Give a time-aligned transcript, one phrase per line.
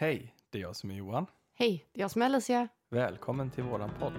[0.00, 1.26] Hej, det är jag som är Johan.
[1.54, 2.68] Hej, det är jag som är Alicia.
[2.88, 4.12] Välkommen till våran podd.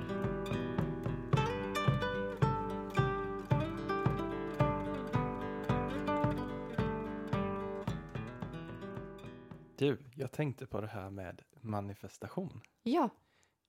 [9.78, 12.62] Du, jag tänkte på det här med manifestation.
[12.84, 13.10] Ja,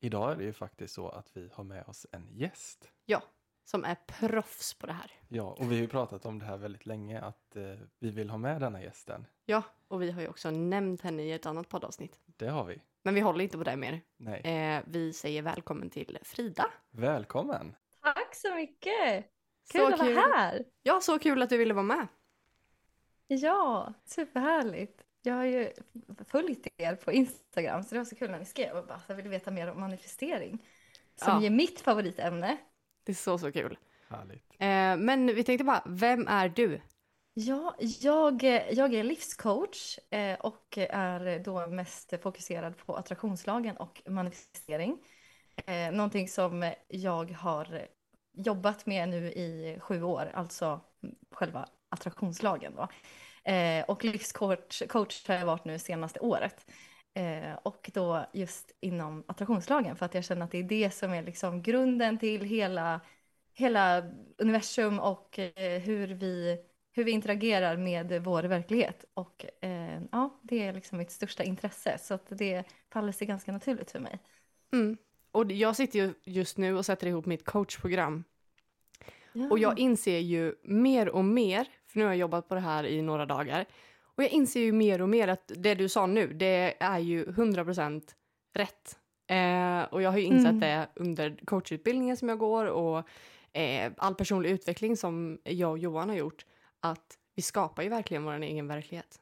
[0.01, 2.93] Idag är det ju faktiskt så att vi har med oss en gäst.
[3.05, 3.23] ja,
[3.71, 5.13] som är proffs på det här.
[5.29, 7.63] Ja, och vi har ju pratat om det här väldigt länge, att eh,
[7.99, 9.27] vi vill ha med denna gästen.
[9.47, 12.19] Ja, och vi har ju också nämnt henne i ett annat poddavsnitt.
[12.27, 12.83] Det har vi.
[13.03, 14.01] Men vi håller inte på det mer.
[14.17, 14.41] Nej.
[14.41, 16.67] Eh, vi säger välkommen till Frida.
[16.91, 17.77] Välkommen!
[18.03, 19.31] Tack så mycket!
[19.65, 20.15] Så Kul att kul.
[20.15, 20.65] vara här!
[20.83, 22.07] Ja, så kul att du ville vara med.
[23.27, 25.03] Ja, superhärligt.
[25.23, 25.73] Jag har ju
[26.29, 29.05] följt er på Instagram så det var så kul när ni skrev och bara så
[29.09, 30.65] jag ville veta mer om manifestering.
[31.17, 31.47] Som Ja.
[31.47, 32.57] är mitt favoritämne.
[33.05, 33.79] Det är så, så kul.
[34.09, 34.45] Härligt.
[34.59, 36.81] Eh, men vi tänkte bara, vem är du?
[37.35, 44.99] Ja, jag, jag är livscoach eh, och är då mest fokuserad på attraktionslagen och manifestering.
[45.67, 47.89] Eh, Någonting som jag har
[48.33, 50.81] jobbat med nu i sju år, alltså
[51.31, 52.89] själva attraktionslagen då.
[53.51, 56.67] Eh, Och livscoach coach har jag varit nu senaste året.
[57.15, 61.13] Eh, Och då just inom attraktionslagen för att jag känner att det är det som
[61.13, 63.01] är liksom grunden till hela,
[63.53, 64.03] hela
[64.39, 66.59] universum och eh, hur vi
[66.93, 69.05] hur vi interagerar med vår verklighet.
[69.15, 71.99] Och eh, ja, det är liksom mitt största intresse.
[71.99, 74.19] Så att det faller sig ganska naturligt för mig.
[74.73, 74.97] Mm.
[75.33, 78.25] Och jag sitter ju just nu och sätter ihop mitt coachprogram.
[79.51, 82.85] Och jag inser ju mer och mer, för nu har jag jobbat på det här
[82.85, 83.67] i några dagar,
[84.21, 87.25] och jag inser ju mer och mer att det du sa nu, det är ju
[87.27, 88.15] 100%
[88.55, 88.99] rätt.
[89.27, 90.61] Eh, och jag har ju insett Mm.
[90.61, 93.09] det under coachutbildningen som jag går och
[93.53, 96.47] eh, all personlig utveckling som jag och Johan har gjort,
[96.81, 99.21] att vi skapar ju verkligen vår egen verklighet.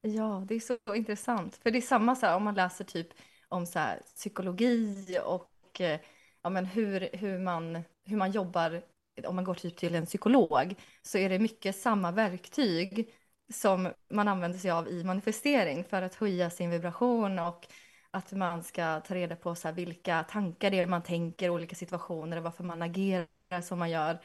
[0.00, 1.56] Ja, det är så intressant.
[1.56, 3.08] För det är samma så här, om man läser typ
[3.48, 6.00] om så här, psykologi och eh,
[6.42, 8.82] ja, men hur, hur, man, hur man jobbar.
[9.26, 13.14] Om man går typ till en psykolog så är det mycket samma verktyg
[13.52, 17.66] som man använder sig av i manifestering för att höja sin vibration och
[18.10, 21.50] att man ska ta reda på så här, vilka tankar det är man tänker i
[21.50, 24.18] olika situationer och varför man agerar som man gör.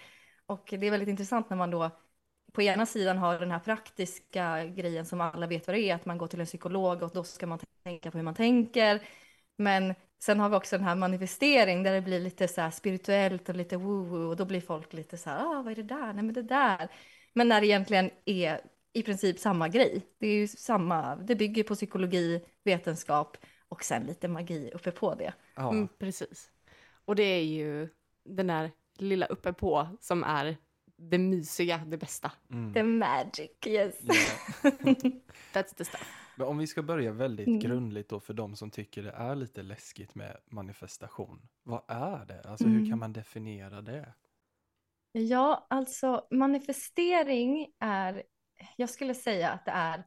[0.46, 1.92] Och det är väldigt intressant när man då
[2.54, 6.06] på ena sidan har den här praktiska grejen som alla vet vad det är, att
[6.06, 9.02] man går till en psykolog och då ska man tänka på hur man tänker.
[9.56, 13.50] Men sen har vi också den här manifestering där det blir lite så här spirituellt
[13.50, 16.14] och lite woo-woo och då blir folk lite så här, ah, vad är det där?
[16.14, 16.90] Nej, men det där.
[17.34, 18.62] Men när det egentligen är
[18.94, 20.02] i princip samma grej.
[20.20, 23.38] Det är ju samma, det bygger på psykologi, vetenskap
[23.68, 25.34] och sen lite magi uppe på det.
[25.56, 26.52] Ja, Mm, precis.
[27.06, 27.90] Och det är ju
[28.26, 30.58] den där lilla uppe på som är
[30.98, 32.32] det mysiga, det bästa.
[32.52, 32.74] mm.
[32.74, 33.96] The magic, yes.
[34.02, 34.14] Ja.
[35.54, 36.14] That's the stuff.
[36.36, 37.60] Men om vi ska börja väldigt Mm.
[37.60, 41.48] grundligt då för de som tycker det är lite läskigt med manifestation.
[41.64, 42.42] Vad är det?
[42.50, 42.90] Alltså hur Mm.
[42.90, 44.14] kan man definiera det?
[45.12, 48.24] Ja, alltså manifestering är,
[48.76, 50.04] jag skulle säga att det är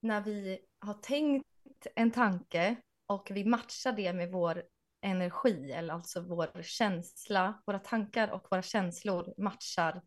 [0.00, 1.46] när vi har tänkt
[1.94, 4.62] en tanke och vi matchar det med vår
[5.00, 10.02] energi, eller alltså vår känsla, våra tankar och våra känslor matchar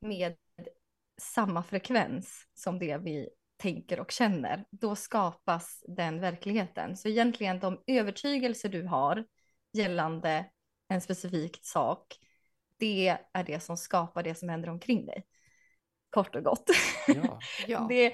[0.00, 0.36] med
[1.20, 6.96] samma frekvens som det vi tänker och känner, då skapas den verkligheten.
[6.96, 9.24] Så egentligen de övertygelser du har
[9.72, 10.50] gällande
[10.88, 12.18] en specifik sak,
[12.76, 15.26] det är det som skapar det som händer omkring dig.
[16.10, 16.70] Kort och gott.
[17.06, 17.86] Ja, Ja.
[17.88, 18.06] Det,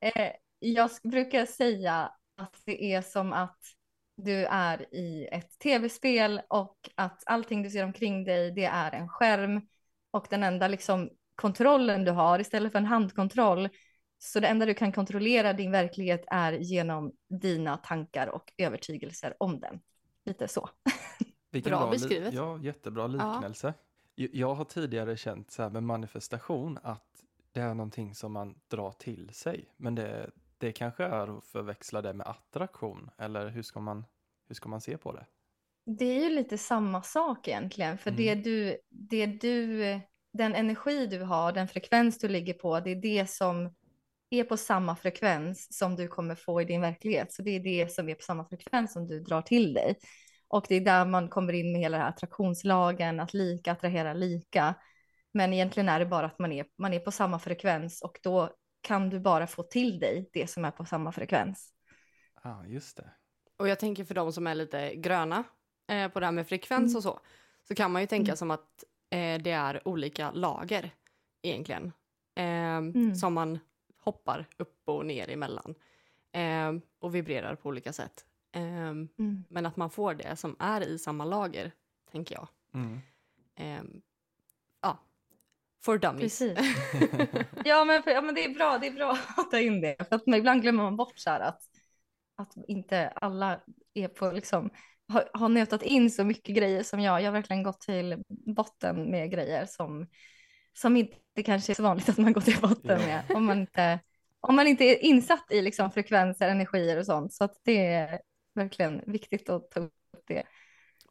[0.00, 3.58] eh, jag brukar säga att det är som att
[4.16, 9.08] du är i ett tv-spel och att allting du ser omkring dig det är en
[9.08, 9.60] skärm
[10.10, 13.68] och den enda liksom kontrollen du har istället för en handkontroll
[14.18, 19.60] så det enda du kan kontrollera din verklighet är genom dina tankar och övertygelser om
[19.60, 19.80] den.
[20.24, 20.68] Lite så.
[21.50, 22.34] vilken Bra li- beskrivet.
[22.34, 23.74] Ja, jättebra liknelse.
[24.16, 27.09] J- Jag har tidigare känt så här med manifestation att
[27.52, 29.74] det är någonting som man drar till sig.
[29.76, 33.10] Men det, det kanske är att förväxla det med attraktion.
[33.18, 34.04] Eller hur ska man,
[34.48, 35.26] hur ska man se på det?
[35.86, 38.42] Det är ju lite samma sak egentligen, för det Mm.
[38.42, 39.84] du, det du,
[40.32, 43.74] den energi du har, den frekvens du ligger på, det är det som
[44.30, 47.32] är på samma frekvens som du kommer få i din verklighet.
[47.32, 49.98] Så det är det som är på samma frekvens som du drar till dig.
[50.48, 54.14] Och det är där man kommer in med hela den här attraktionslagen, att lika attraherar
[54.14, 54.74] lika.
[55.32, 58.50] Men egentligen är det bara att man är, man är på samma frekvens och då
[58.80, 61.74] kan du bara få till dig det som är på samma frekvens.
[62.42, 63.10] Ja, ah, just det.
[63.56, 65.44] Och jag tänker för de som är lite gröna
[65.88, 66.96] eh, på det här med frekvens Mm.
[66.96, 67.20] och så,
[67.68, 68.36] så kan man ju tänka Mm.
[68.36, 70.90] som att eh, det är olika lager
[71.42, 71.92] egentligen.
[72.34, 72.44] Eh,
[72.76, 73.14] Mm.
[73.14, 73.58] Som man
[73.98, 75.74] hoppar upp och ner emellan.
[76.32, 78.24] eh, och vibrerar på olika sätt.
[78.52, 79.08] Eh, Mm.
[79.48, 81.72] men att man får det som är i samma lager,
[82.10, 82.48] tänker jag.
[85.80, 86.38] Ja, for dummies.
[86.38, 86.58] Precis.
[87.64, 89.96] Ja men, för, ja men det är bra, det är bra att ta in det.
[90.08, 91.62] För att ibland glömmer man bort så här att,
[92.36, 93.60] att inte alla
[93.94, 94.70] är på liksom,
[95.08, 97.20] har, har nötat in så mycket grejer som jag.
[97.20, 98.22] Jag har verkligen gått till
[98.56, 100.06] botten med grejer som,
[100.72, 103.22] som inte kanske är så vanligt att man går till botten med.
[103.34, 103.98] Om man inte,
[104.40, 107.32] om man inte är insatt i liksom frekvenser, energier och sånt.
[107.32, 108.20] Så att det är
[108.54, 109.92] verkligen viktigt att ta upp
[110.26, 110.42] det.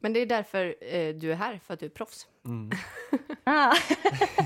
[0.00, 2.28] Men det är därför eh, du är här, för att du är proffs.
[2.44, 2.70] Mm.
[3.44, 3.74] Ah.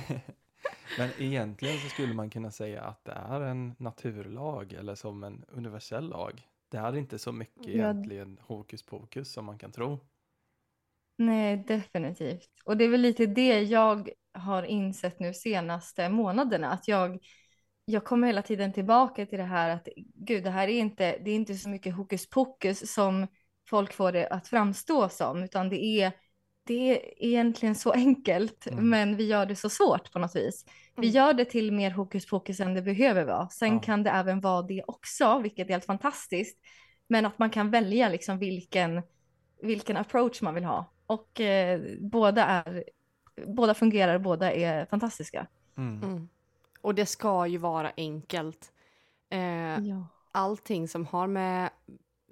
[0.98, 5.44] Men egentligen så skulle man kunna säga att det är en naturlag eller som en
[5.48, 6.42] universell lag.
[6.68, 7.72] Det är inte så mycket Ja.
[7.72, 9.98] egentligen hokus pokus som man kan tro.
[11.16, 12.50] Nej, definitivt.
[12.64, 17.18] Och det är väl lite det jag har insett nu senaste månaderna, att jag,
[17.84, 21.30] jag kommer hela tiden tillbaka till det här att gud, det här är inte, det
[21.30, 23.26] är inte så mycket hokus pokus som
[23.66, 26.12] folk får det att framstå som, utan det är,
[26.66, 28.90] det är egentligen så enkelt, Mm.
[28.90, 30.64] men vi gör det så svårt på något vis.
[30.96, 31.16] Vi Mm.
[31.16, 33.48] gör det till mer hokus pokus än det behöver vara.
[33.48, 33.80] Sen Ja.
[33.80, 36.58] kan det även vara det också, vilket är helt fantastiskt.
[37.08, 39.02] Men att man kan välja liksom vilken,
[39.62, 40.92] vilken approach man vill ha.
[41.06, 42.84] Och eh, båda, är,
[43.46, 45.46] båda fungerar, båda är fantastiska.
[45.76, 46.02] Mm.
[46.02, 46.28] Mm.
[46.80, 48.72] Och det ska ju vara enkelt.
[49.30, 50.06] Eh, Ja.
[50.32, 51.70] allting som har med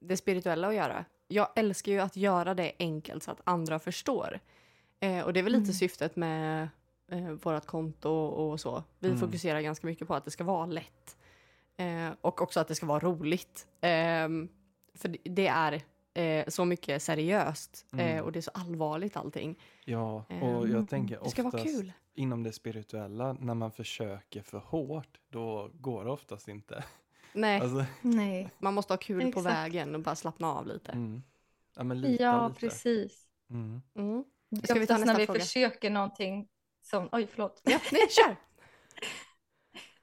[0.01, 1.05] det spirituella att göra.
[1.29, 4.41] Jag älskar ju att göra det enkelt så att andra förstår.
[5.01, 5.75] Eh, och det är väl lite Mm.
[5.75, 6.69] syftet med
[7.13, 8.85] eh, vårt konto och så.
[8.99, 9.21] Vi Mm.
[9.21, 11.17] fokuserar ganska mycket på att det ska vara lätt.
[11.77, 13.67] Eh, och också att det ska vara roligt.
[13.81, 14.49] Ehm,
[14.95, 15.83] för det- är
[16.15, 18.25] eh, så mycket seriöst eh, Mm.
[18.25, 19.59] och det är så allvarligt allting.
[19.85, 20.73] Ja, och Mm.
[20.73, 21.93] jag tänker Det ska vara oftast kul.
[22.15, 26.85] inom det spirituella, när man försöker för hårt, då går det oftast inte.
[27.35, 28.51] Nej, Alltså, Nej.
[28.59, 29.47] man måste ha kul på exakt.
[29.47, 30.93] vägen och bara slappna av lite.
[30.93, 31.23] mm.
[31.77, 32.61] Ja, men lita Ja, lite.
[32.61, 33.27] precis.
[33.51, 33.83] Mm.
[33.97, 34.25] Mm.
[34.65, 35.41] Ska vi ta nästa när vi fråga?
[35.41, 36.49] försöker någonting
[36.83, 37.61] som, oj förlåt.
[37.65, 38.37] Ja, nej, kör!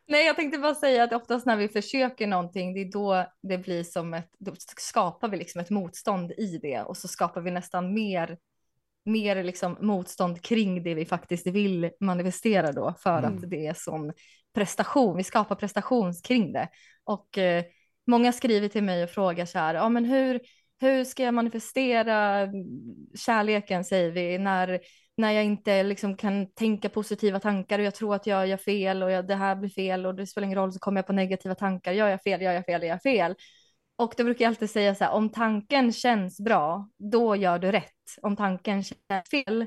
[0.08, 3.58] Nej, jag tänkte bara säga att oftast när vi försöker någonting, det är då det
[3.58, 7.52] blir som ett, då skapar vi liksom ett motstånd i det och så skapar vi
[7.52, 8.38] nästan mer,
[9.06, 13.36] mer liksom motstånd kring det vi faktiskt vill manifestera då för Mm.
[13.36, 14.14] att det är sån
[14.54, 16.68] prestation, vi skapar prestation kring det.
[17.04, 17.64] Och eh,
[18.08, 20.40] många skriver till mig och frågar så här, ja men hur,
[20.82, 22.66] hur ska jag manifestera mm,
[23.16, 24.80] kärleken säger vi, när,
[25.18, 29.04] när jag inte liksom kan tänka positiva tankar och jag tror att jag gör fel
[29.04, 31.14] och jag, det här blir fel och det spelar ingen roll så kommer jag på
[31.14, 33.36] negativa tankar, gör jag fel, gör jag fel, gör jag fel.
[33.96, 37.72] Och då brukar jag alltid säga så här, om tanken känns bra, då gör du
[37.72, 37.94] rätt.
[38.22, 39.66] Om tanken känns fel,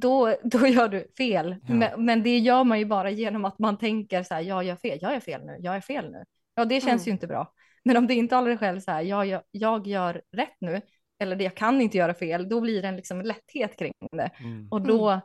[0.00, 1.56] då, då gör du fel.
[1.68, 1.74] Ja.
[1.74, 4.76] Men, men det gör man ju bara genom att man tänker så här, jag gör
[4.76, 6.24] fel, jag gör fel nu, jag är fel nu.
[6.54, 7.04] Ja, det känns Mm.
[7.06, 7.52] ju inte bra.
[7.84, 10.80] Men om det intalar dig själv så här, jag, jag, jag gör rätt nu,
[11.18, 14.30] eller det jag kan inte göra fel, då blir det en liksom lätthet kring det.
[14.40, 14.68] Mm.
[14.70, 15.20] Och då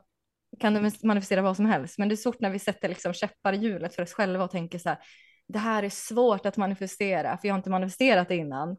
[0.59, 1.97] kan du manifestera vad som helst.
[1.97, 4.51] Men det är svårt när vi sätter liksom käppar i hjulet för oss själva och
[4.51, 4.97] tänker så här,
[5.47, 8.77] det här är svårt att manifestera, för jag har inte manifesterat det innan.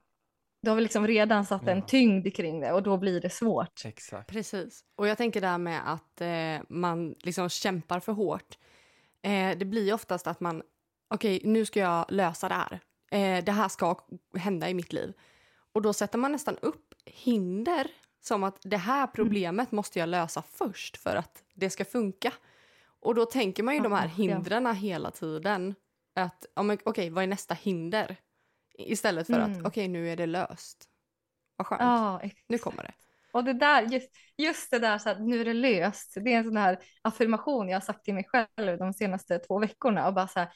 [0.62, 1.84] Då har liksom redan satt en Ja.
[1.86, 3.82] tyngd kring det och då blir det svårt.
[3.84, 4.30] Exakt.
[4.30, 4.84] Precis.
[4.96, 8.58] Och jag tänker där med att eh, man liksom kämpar för hårt.
[9.22, 10.62] Eh, det blir oftast att man,
[11.14, 12.80] okej nu ska jag lösa det här.
[13.10, 13.96] Eh, det här ska
[14.36, 15.12] hända i mitt liv.
[15.72, 17.86] Och då sätter man nästan upp hinder
[18.20, 22.32] som att det här problemet måste jag lösa först för att det ska funka.
[23.00, 24.34] Och då tänker man ju de här Ja, ja.
[24.34, 25.74] hindren hela tiden.
[26.14, 28.16] Att, ja, okej, vad är nästa hinder?
[28.78, 29.52] Istället för Mm.
[29.52, 30.84] att, okej, nu är det löst.
[31.56, 31.80] Vad skönt.
[31.82, 32.20] Ja.
[32.48, 32.92] Nu kommer det.
[33.32, 36.38] Och det där, just, just det där så att nu är det löst, det är
[36.38, 40.14] en sån här affirmation jag har sagt till mig själv de senaste två veckorna och
[40.14, 40.48] bara så här,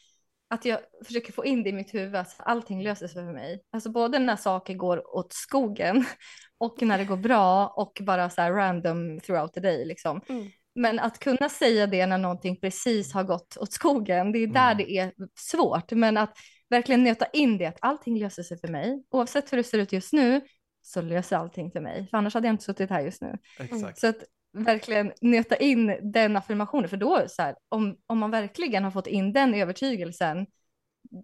[0.51, 3.63] att jag försöker få in det i mitt huvud att allting löser sig för mig.
[3.73, 6.05] Alltså både när saker går åt skogen
[6.59, 10.21] och när det går bra och bara så här random throughout the day liksom.
[10.29, 10.51] Mm.
[10.75, 14.73] Men att kunna säga det när någonting precis har gått åt skogen, det är där
[14.73, 14.77] Mm.
[14.79, 15.93] det är svårt.
[15.93, 16.37] Men att
[16.73, 19.03] verkligen nöta in det, att allting löser sig för mig.
[19.11, 20.41] Oavsett hur det ser ut just nu,
[20.83, 22.07] så löser allting för mig.
[22.11, 23.39] För annars hade jag inte suttit här just nu.
[23.61, 23.99] Exakt.
[24.01, 24.17] Så att
[24.53, 29.07] verkligen nöta in den affirmationen, för då så här, om, om man verkligen har fått
[29.07, 30.47] in den övertygelsen,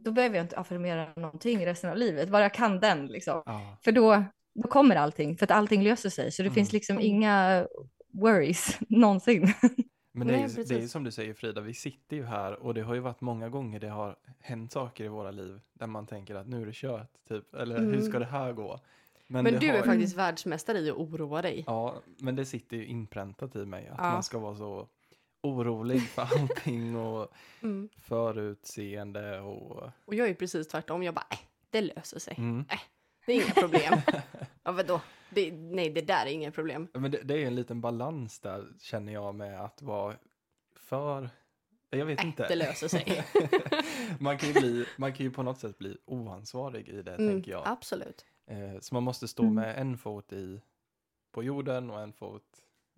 [0.05, 3.43] då behöver jag inte affirmera någonting resten av livet, bara jag kan den liksom.
[3.47, 3.79] Ja.
[3.85, 4.25] För då,
[4.55, 6.55] då kommer allting, för att allting löser sig, så det Mm.
[6.55, 7.67] finns liksom inga
[8.23, 9.55] worries någonsin.
[10.13, 10.93] Men det är, Nej, ju, det är ju precis.
[10.93, 13.81] som du säger Frida, vi sitter ju här och det har ju varit många gånger
[13.81, 17.11] det har hänt saker i våra liv där man tänker att nu är det kört,
[17.29, 17.55] typ.
[17.55, 18.21] Eller hur ska Mm.
[18.21, 18.81] det här gå?
[19.27, 21.65] Men det du är har, faktiskt världsmästare i att oroa dig.
[21.67, 24.11] Ja, men det sitter ju inpräntat i mig att Ja.
[24.13, 24.89] man ska vara så
[25.43, 27.29] orolig för allting och
[27.63, 27.89] Mm.
[27.99, 31.03] förutseende och Och jag är precis tvärtom.
[31.03, 31.39] Jag bara, äh,
[31.71, 32.35] det löser sig.
[32.39, 32.65] Mm.
[32.71, 32.79] Äh,
[33.27, 33.95] det är inga problem.
[34.65, 35.01] ja, vadå?
[35.31, 36.89] Det, nej, det där är inga problem.
[36.95, 40.17] Men det, det är en liten balans där känner jag med att vara
[40.77, 41.31] för,
[41.91, 42.49] jag vet Äh, inte.
[42.49, 43.25] det löser sig.
[44.21, 47.29] man, kan ju bli, man kan ju på något sätt bli oansvarig i det Mm,
[47.35, 47.63] tänker jag.
[47.67, 48.25] absolut.
[48.51, 49.55] Eh, så man måste stå Mm.
[49.55, 50.61] med en fot i,
[51.33, 52.43] på jorden och en fot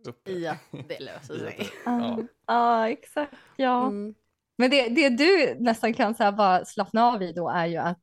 [0.07, 0.33] uppe.
[0.33, 0.57] Ja,
[0.89, 1.69] det löser sig.
[1.85, 2.89] Ja, Ja.
[2.89, 3.35] exakt.
[3.57, 3.87] Ja.
[3.87, 4.15] Mm.
[4.57, 7.77] Men det, det du nästan kan så här bara slappna av i då är ju
[7.77, 8.01] att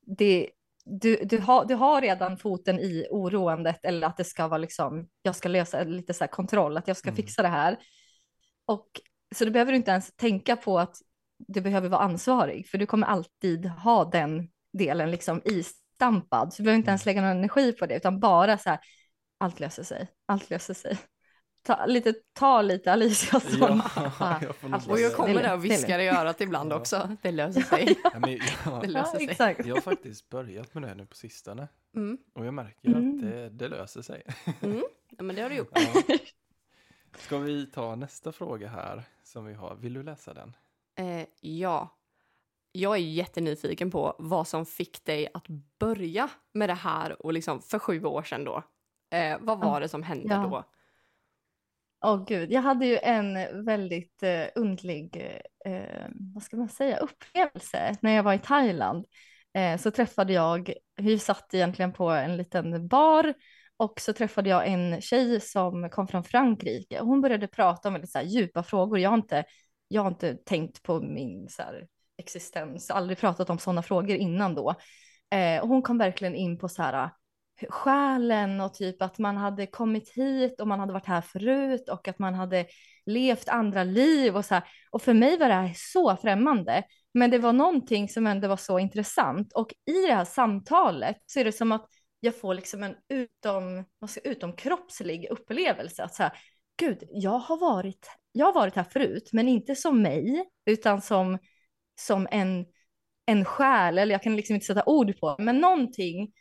[0.00, 0.50] det,
[0.90, 5.08] du, du, har, du har redan foten i oroandet eller att det ska vara liksom,
[5.22, 7.16] jag ska lösa lite så här kontroll, att jag ska Mm.
[7.16, 7.76] fixa det här.
[8.66, 8.88] Och
[9.34, 10.96] så du behöver inte ens tänka på att
[11.38, 16.52] du behöver vara ansvarig, för du kommer alltid ha den delen liksom istampad.
[16.52, 17.14] Så du behöver inte ens Mm.
[17.14, 18.78] lägga någon energi på det, utan bara så här,
[19.38, 20.98] allt löser sig, allt löser sig.
[21.62, 23.40] Ta lite, ta lite Alicia.
[23.60, 23.82] Ja,
[24.40, 26.76] jag Alltså, Och jag kommer där och viskar i örat ibland Ja.
[26.76, 27.16] också.
[27.22, 27.96] Det löser sig.
[28.04, 28.30] Ja, men,
[28.64, 29.28] ja, Det Ja, löser sig.
[29.30, 29.66] exakt.
[29.66, 31.68] jag har faktiskt börjat med det nu på sistone.
[31.96, 32.18] Mm.
[32.34, 33.10] Och jag märker Mm.
[33.16, 34.22] att det, det löser sig.
[34.60, 34.82] Mm.
[35.16, 35.70] Ja, men det har du gjort.
[35.74, 36.02] Ja.
[37.18, 39.74] Ska vi ta nästa fråga här som vi har?
[39.74, 40.56] Vill du läsa den?
[40.98, 41.96] Eh, ja.
[42.72, 45.44] Jag är jättenyfiken på vad som fick dig att
[45.78, 48.62] börja med det här och liksom för sju år sedan då.
[49.10, 50.40] Eh, vad var det som hände Ja.
[50.50, 50.64] då?
[52.04, 55.16] Åh gud, jag hade ju en väldigt eh, undlig,
[55.64, 59.06] eh, vad ska man säga, upplevelse när jag var i Thailand.
[59.54, 63.34] Eh, så träffade jag, vi satt egentligen på en liten bar
[63.76, 67.00] och så träffade jag en tjej som kom från Frankrike.
[67.00, 68.98] Hon började prata om väldigt så här, djupa frågor.
[68.98, 69.44] Jag har inte,
[69.88, 71.86] jag har inte tänkt på min så här,
[72.18, 74.74] existens, aldrig pratat om sådana frågor innan då.
[75.30, 77.10] Eh, och hon kom verkligen in på så här,
[77.68, 82.08] själen och typ att man hade kommit hit och man hade varit här förut och
[82.08, 82.66] att man hade
[83.06, 84.64] levt andra liv och så här.
[84.90, 86.82] Och för mig var det här så främmande.
[87.14, 91.40] Men det var någonting som ändå var så intressant och i det här samtalet så
[91.40, 91.86] är det som att
[92.20, 96.02] jag får liksom en utom, vad ska, utomkroppslig upplevelse.
[96.02, 96.32] Att så här,
[96.76, 101.38] gud, jag har, varit, jag har varit här förut, men inte som mig, utan som,
[102.00, 102.66] som en,
[103.26, 106.32] en själ, eller jag kan liksom inte sätta ord på, men någonting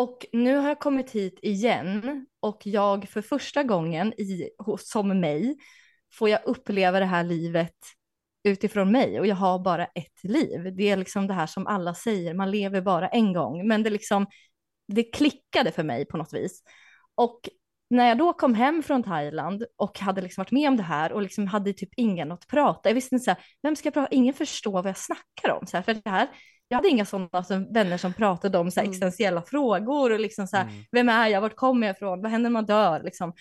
[0.00, 5.56] och nu har jag kommit hit igen och jag för första gången i, som mig
[6.12, 7.76] får jag uppleva det här livet
[8.44, 10.76] utifrån mig och jag har bara ett liv.
[10.76, 13.90] Det är liksom det här som alla säger, man lever bara en gång, men det
[13.90, 14.26] liksom,
[14.88, 16.62] det klickade för mig på något vis.
[17.14, 17.40] Och
[17.90, 21.12] när jag då kom hem från Thailand och hade liksom varit med om det här
[21.12, 23.94] och liksom hade typ ingen att prata, jag visste inte så här, vem ska jag
[23.94, 26.28] prata, ingen förstår vad jag snackar om, så här, för det här,
[26.70, 28.90] jag hade inga sådana som, vänner som pratade om så här, Mm.
[28.90, 30.84] existentiella frågor och liksom så här, Mm.
[30.92, 33.32] vem är jag, vart kommer jag ifrån, vad händer när man dör liksom.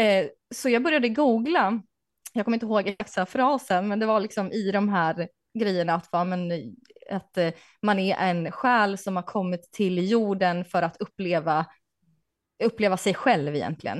[0.00, 1.82] Eh, så jag började googla,
[2.32, 5.28] jag kommer inte ihåg exakt så här frasen, men det var liksom i de här
[5.58, 6.52] grejerna att, va, men,
[7.10, 7.52] att eh,
[7.82, 11.66] man är en själ som har kommit till jorden för att uppleva,
[12.64, 13.98] uppleva sig själv egentligen.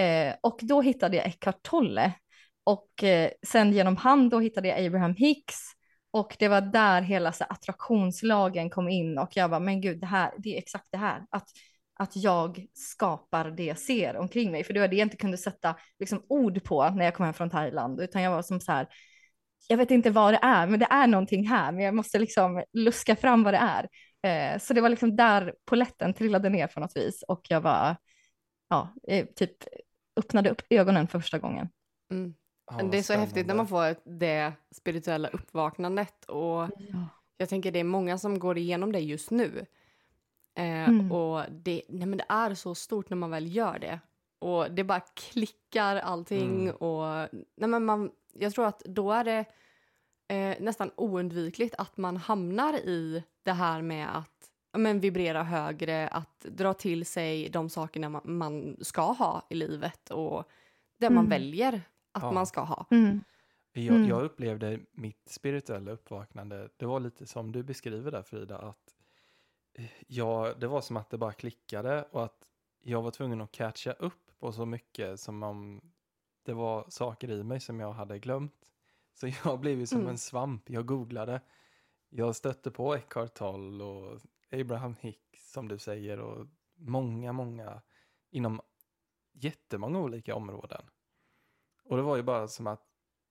[0.00, 2.12] Eh, och då hittade jag Eckhart Tolle
[2.64, 5.56] och eh, sen genom han då hittade jag Abraham Hicks
[6.10, 10.06] och det var där hela så attraktionslagen kom in och jag var, men gud, det
[10.06, 11.24] här, det är exakt det här.
[11.30, 11.48] Att,
[11.94, 14.64] att jag skapar det jag ser omkring mig.
[14.64, 17.34] För det var det jag inte kunde sätta liksom, ord på när jag kom hem
[17.34, 18.00] från Thailand.
[18.00, 18.88] Utan jag var som så här,
[19.68, 21.72] jag vet inte vad det är, men det är någonting här.
[21.72, 23.88] Men jag måste liksom luska fram vad det är.
[24.22, 27.22] Eh, så det var liksom där poletten trillade ner på något vis.
[27.28, 27.96] Och jag var,
[28.68, 29.56] ja, eh, typ
[30.16, 31.68] öppnade upp ögonen för första gången.
[32.10, 32.34] Mm.
[32.90, 37.06] Det är så häftigt när man får det spirituella uppvaknandet och Ja.
[37.36, 39.66] jag tänker det är många som går igenom det just nu.
[40.54, 41.12] Eh, Mm.
[41.12, 44.00] Och det, nej men det är så stort när man väl gör det.
[44.38, 46.76] Och det bara klickar allting Mm.
[46.76, 49.44] och nej men man, jag tror att då är det
[50.28, 56.40] eh, nästan oundvikligt att man hamnar i det här med att men vibrera högre, att
[56.40, 60.44] dra till sig de sakerna man, man ska ha i livet och
[60.98, 61.30] det man Mm.
[61.30, 62.32] väljer att Ja.
[62.32, 62.86] man ska ha.
[62.90, 63.24] Mm.
[63.72, 64.08] Jag, Mm.
[64.08, 68.94] jag upplevde mitt spirituella uppvaknande, det var lite som du beskriver där Frida, att
[69.74, 72.46] eh, jag, det var som att det bara klickade och att
[72.82, 75.80] jag var tvungen att catcha upp på så mycket som om
[76.42, 78.72] det var saker i mig som jag hade glömt.
[79.14, 80.10] Så jag blev ju som Mm.
[80.10, 81.40] en svamp, jag googlade,
[82.08, 84.20] jag stötte på Eckhart Tolle och
[84.52, 87.82] Abraham Hicks som du säger och många, många
[88.30, 88.60] inom
[89.32, 90.82] jättemånga olika områden.
[91.90, 92.82] Och det var ju bara som att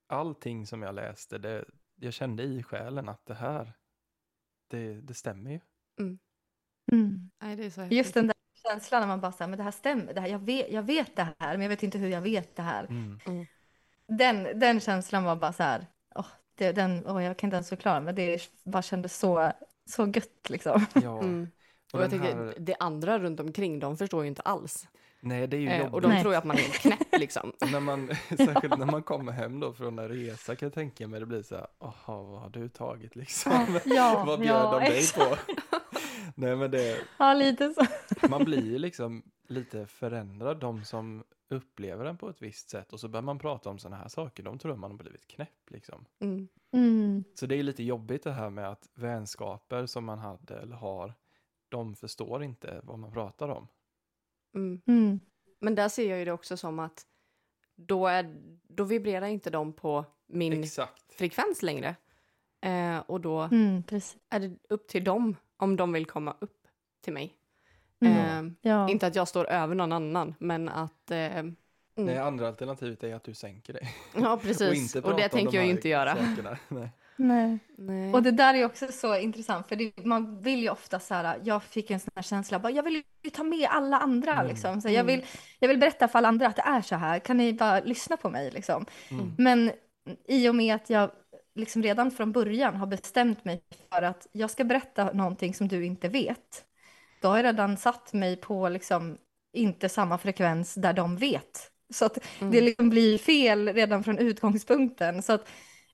[0.07, 3.73] allting som jag läste, det, jag kände i själen att det här,
[4.67, 5.59] det, det stämmer ju.
[6.91, 7.31] Mm.
[7.41, 9.71] Nej, det är så Just den där känslan när man bara säger, men det här
[9.71, 12.21] stämmer, det här, jag, vet, jag vet det här, men jag vet inte hur jag
[12.21, 12.85] vet det här.
[12.85, 13.19] Mm.
[14.07, 16.25] Den, den känslan var bara så här, åh,
[16.55, 19.51] det, den, åh, jag kan inte ens förklara, men det bara kändes så,
[19.85, 20.85] så gött liksom.
[20.93, 21.19] Ja.
[21.19, 21.47] Mm.
[21.93, 24.87] Och Och jag tänker, här- det andra runt omkring, de förstår ju inte alls.
[25.21, 25.93] Nej, det är ju Eh, jobbigt.
[25.93, 26.21] och de Nej.
[26.21, 27.53] tror ju att man är knäpp liksom.
[27.71, 31.19] när man, särskilt när man kommer hem då från en resa kan jag tänka mig
[31.19, 33.79] det blir så här, jaha vad har du tagit liksom?
[33.85, 35.35] Ja, vad bjöd ja, de dig på?
[36.35, 37.85] Nej men det, Ja, lite så.
[38.29, 42.99] man blir ju liksom lite förändrad, de som upplever den på ett visst sätt och
[42.99, 46.05] så börjar man prata om sådana här saker, de tror man har blivit knäpp liksom.
[46.19, 46.47] Mm.
[46.73, 47.23] Mm.
[47.35, 50.75] Så det är ju lite jobbigt det här med att vänskaper som man hade eller
[50.75, 51.13] har,
[51.69, 53.67] de förstår inte vad man pratar om.
[54.55, 54.81] Mm.
[54.87, 55.19] Mm.
[55.59, 57.05] Men där ser jag ju det också som att
[57.75, 58.35] då, är,
[58.67, 61.13] då vibrerar inte de på min Exakt.
[61.13, 61.95] frekvens längre.
[62.61, 63.83] Eh, och då Mm,
[64.29, 66.67] är det upp till dem om de vill komma upp
[67.01, 67.35] till mig.
[68.01, 68.47] Mm.
[68.47, 68.89] Eh, Ja.
[68.89, 71.11] Inte att jag står över någon annan, men att...
[71.11, 71.55] Eh, mm.
[71.95, 73.95] Nej, andra alternativet är att du sänker dig.
[74.15, 74.95] Ja, Och, precis.
[74.95, 76.17] inte Och, prata det om de tänker jag inte göra.
[77.19, 77.59] Nej.
[77.77, 78.13] Nej.
[78.13, 81.39] Och det där är också så intressant för det, man vill ju ofta så här,
[81.43, 84.47] jag fick en sån här känsla, bara, jag vill ju ta med alla andra Mm.
[84.47, 84.81] liksom.
[84.81, 85.05] Så jag, Mm.
[85.07, 85.25] vill,
[85.59, 88.17] jag vill berätta för alla andra att det är så här, kan ni bara lyssna
[88.17, 88.85] på mig liksom.
[89.11, 89.33] Mm.
[89.37, 89.71] Men
[90.27, 91.11] i och med att jag
[91.55, 93.61] liksom redan från början har bestämt mig
[93.93, 96.65] för att jag ska berätta någonting som du inte vet,
[97.21, 99.17] då har jag redan satt mig på liksom
[99.53, 101.71] inte samma frekvens där de vet.
[101.93, 102.51] Så att Mm.
[102.53, 105.21] det liksom blir fel redan från utgångspunkten.
[105.23, 105.49] Så att,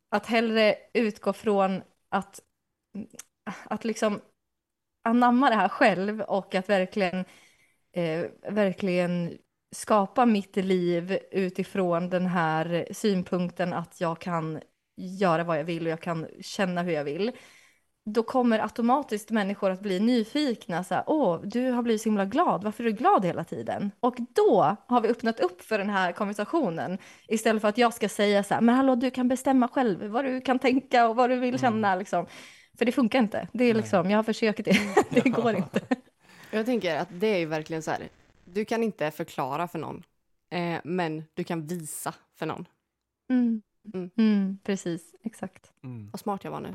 [0.09, 2.39] att hellre utgå från att,
[3.63, 4.21] att liksom
[5.03, 7.25] anamma det här själv och att verkligen,
[7.91, 9.38] eh, verkligen
[9.71, 14.62] skapa mitt liv utifrån den här synpunkten att jag kan
[14.97, 17.31] göra vad jag vill och jag kan känna hur jag vill.
[18.05, 20.83] Då kommer automatiskt människor att bli nyfikna.
[20.83, 22.63] Så här, Åh, du har blivit så himla glad.
[22.63, 23.91] Varför är du glad hela tiden?
[24.00, 26.97] Och då har vi öppnat upp för den här konversationen.
[27.27, 30.25] Istället för att jag ska säga så här, men hallå, du kan bestämma själv vad
[30.25, 31.95] du kan tänka och vad du vill känna.
[31.95, 32.25] Liksom.
[32.77, 33.47] För det funkar inte.
[33.53, 34.79] Det är liksom, jag har försökt det.
[35.09, 35.81] det går inte.
[36.51, 38.09] Jag tänker att det är ju verkligen så här,
[38.45, 40.03] du kan inte förklara för någon,
[40.51, 42.65] eh, men du kan visa för någon.
[43.29, 43.61] Mm.
[43.94, 44.09] Mm.
[44.18, 45.72] Mm, precis, exakt.
[45.83, 46.09] Mm.
[46.11, 46.74] Vad smart jag var nu.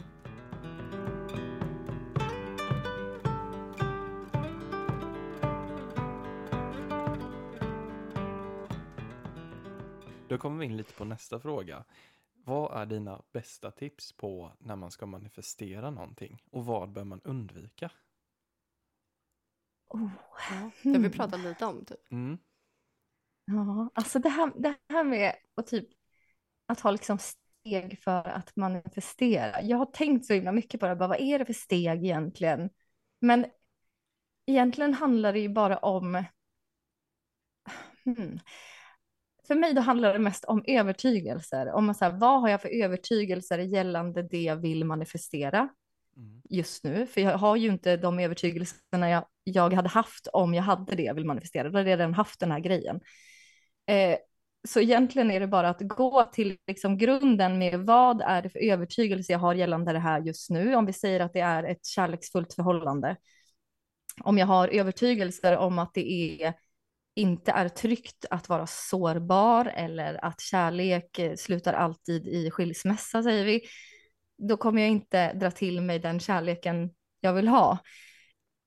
[10.30, 11.84] Då kommer vi in lite på nästa fråga.
[12.34, 16.42] Vad är dina bästa tips på när man ska manifestera någonting?
[16.50, 17.90] Och vad bör man undvika?
[19.88, 20.10] Oh.
[20.50, 21.10] Ja, det har vi Mm.
[21.10, 21.84] pratat lite om.
[21.84, 22.12] Typ.
[22.12, 22.38] Mm.
[23.44, 25.88] Ja, alltså det här, det här med att, typ,
[26.66, 29.62] att ha liksom steg för att manifestera.
[29.62, 32.70] Jag har tänkt så himla mycket på det, bara, vad är det för steg egentligen?
[33.20, 33.46] Men
[34.46, 36.24] egentligen handlar det ju bara om...
[38.04, 38.38] Hmm.
[39.50, 41.72] För mig då handlar det mest om övertygelser.
[41.72, 45.68] Om man så här, vad har jag för övertygelser gällande det jag vill manifestera?
[46.16, 46.42] Mm.
[46.50, 50.62] just nu, för jag har ju inte de övertygelserna jag, jag hade haft om jag
[50.62, 51.68] hade det jag vill manifestera.
[51.70, 53.00] Då hade jag redan haft den här grejen.
[53.86, 54.18] Eh,
[54.68, 58.58] så egentligen är det bara att gå till liksom grunden med vad är det för
[58.58, 60.74] övertygelse jag har gällande det här just nu.
[60.74, 63.16] Om vi säger att det är ett kärleksfullt förhållande.
[64.22, 66.54] Om jag har övertygelser om att det är
[67.16, 73.44] inte är tryggt att vara sårbar eller att kärlek eh, slutar alltid i skilsmässa säger
[73.44, 73.60] vi
[74.48, 77.78] då kommer jag inte dra till mig den kärleken jag vill ha.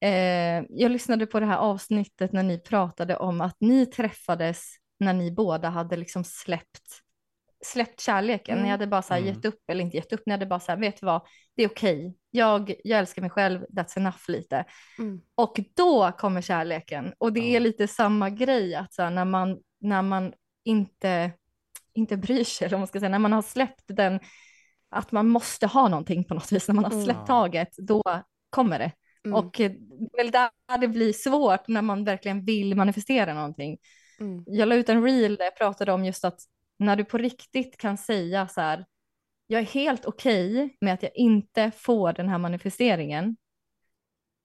[0.02, 5.14] Eh, jag lyssnade på det här avsnittet när ni pratade om att ni träffades när
[5.14, 7.02] ni båda hade liksom släppt,
[7.66, 8.54] släppt kärleken.
[8.54, 8.64] Mm.
[8.64, 9.34] Ni hade bara så här Mm.
[9.34, 11.22] gett upp, eller inte gett upp, ni hade bara så här, vet du vad,
[11.56, 12.16] det är okej.
[12.32, 14.66] Jag, jag älskar mig själv, that's enough lite.
[15.00, 15.22] Mm.
[15.36, 17.14] Och då kommer kärleken.
[17.18, 17.56] Och det Ja.
[17.56, 20.34] är lite samma grej, att så här, när man, när man
[20.66, 21.32] inte,
[21.94, 24.20] inte bryr sig, eller man ska säga, när man har släppt den,
[24.90, 27.04] att man måste ha någonting på något vis, när man har Mm.
[27.04, 27.26] släppt Ja.
[27.26, 28.04] taget, då
[28.50, 28.92] kommer det.
[29.26, 29.36] Mm.
[29.36, 29.72] Och eh,
[30.18, 30.50] väl där
[30.82, 33.78] det blir svårt när man verkligen vill manifestera någonting.
[34.20, 34.44] Mm.
[34.48, 36.40] Jag la ut en reel där jag pratade om just att
[36.84, 38.86] när du på riktigt kan säga så här,
[39.48, 43.36] jag är helt okej med att jag inte får den här manifesteringen,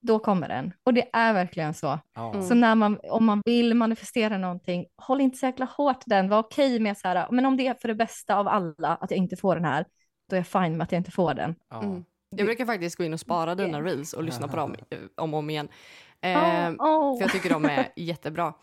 [0.00, 0.72] då kommer den.
[0.82, 1.98] Och det är verkligen så.
[2.16, 2.42] Mm.
[2.42, 6.28] Så när man, om man vill manifestera någonting, håll inte så jäkla hårt den.
[6.28, 9.10] Var okej med så här, men om det är för det bästa av alla att
[9.10, 9.86] jag inte får den här,
[10.30, 11.54] då är jag fine med att jag inte får den.
[11.82, 12.04] Mm.
[12.36, 15.34] Jag brukar faktiskt gå in och spara dina reels och lyssna på dem eh, om
[15.34, 15.68] och om igen.
[16.20, 17.18] Eh, Åh, åh.
[17.18, 18.54] För jag tycker de är jättebra.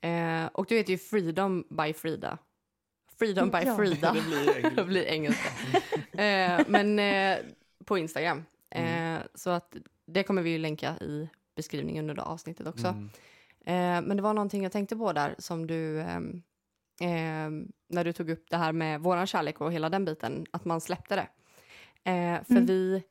[0.00, 2.38] Eh, och du heter ju Freedom by Frida.
[3.18, 3.76] Freedom by Ja.
[3.76, 4.12] Frida.
[4.16, 4.84] Det blir det engelska.
[4.84, 5.48] blir engelska.
[6.22, 7.38] Eh, men eh,
[7.84, 8.44] på Instagram.
[8.70, 9.76] Eh, Så att
[10.06, 12.86] det kommer vi ju länka i beskrivningen under avsnittet också.
[12.86, 13.08] Mm.
[13.66, 18.30] Eh, men det var någonting jag tänkte på där som du, ehm, när du tog
[18.30, 21.28] upp det här med våran kärlek och hela den biten, att man släppte det.
[22.10, 22.66] Eh, för Mm.
[22.66, 23.02] vi,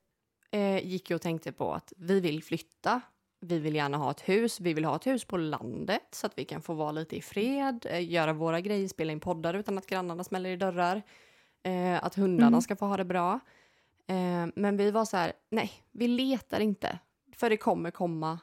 [0.52, 3.02] eh, gick ju och tänkte på att vi vill flytta.
[3.48, 4.60] Vi vill gärna ha ett hus.
[4.60, 7.22] Vi vill ha ett hus på landet så att vi kan få vara lite i
[7.22, 11.02] fred, eh, göra våra grejer, spela in poddar utan att grannarna smäller i dörrar.
[11.64, 12.62] Eh, att hundarna Mm.
[12.62, 13.40] ska få ha det bra.
[14.08, 17.00] Eh, men vi var så här, nej, vi letar inte.
[17.36, 18.40] För det kommer komma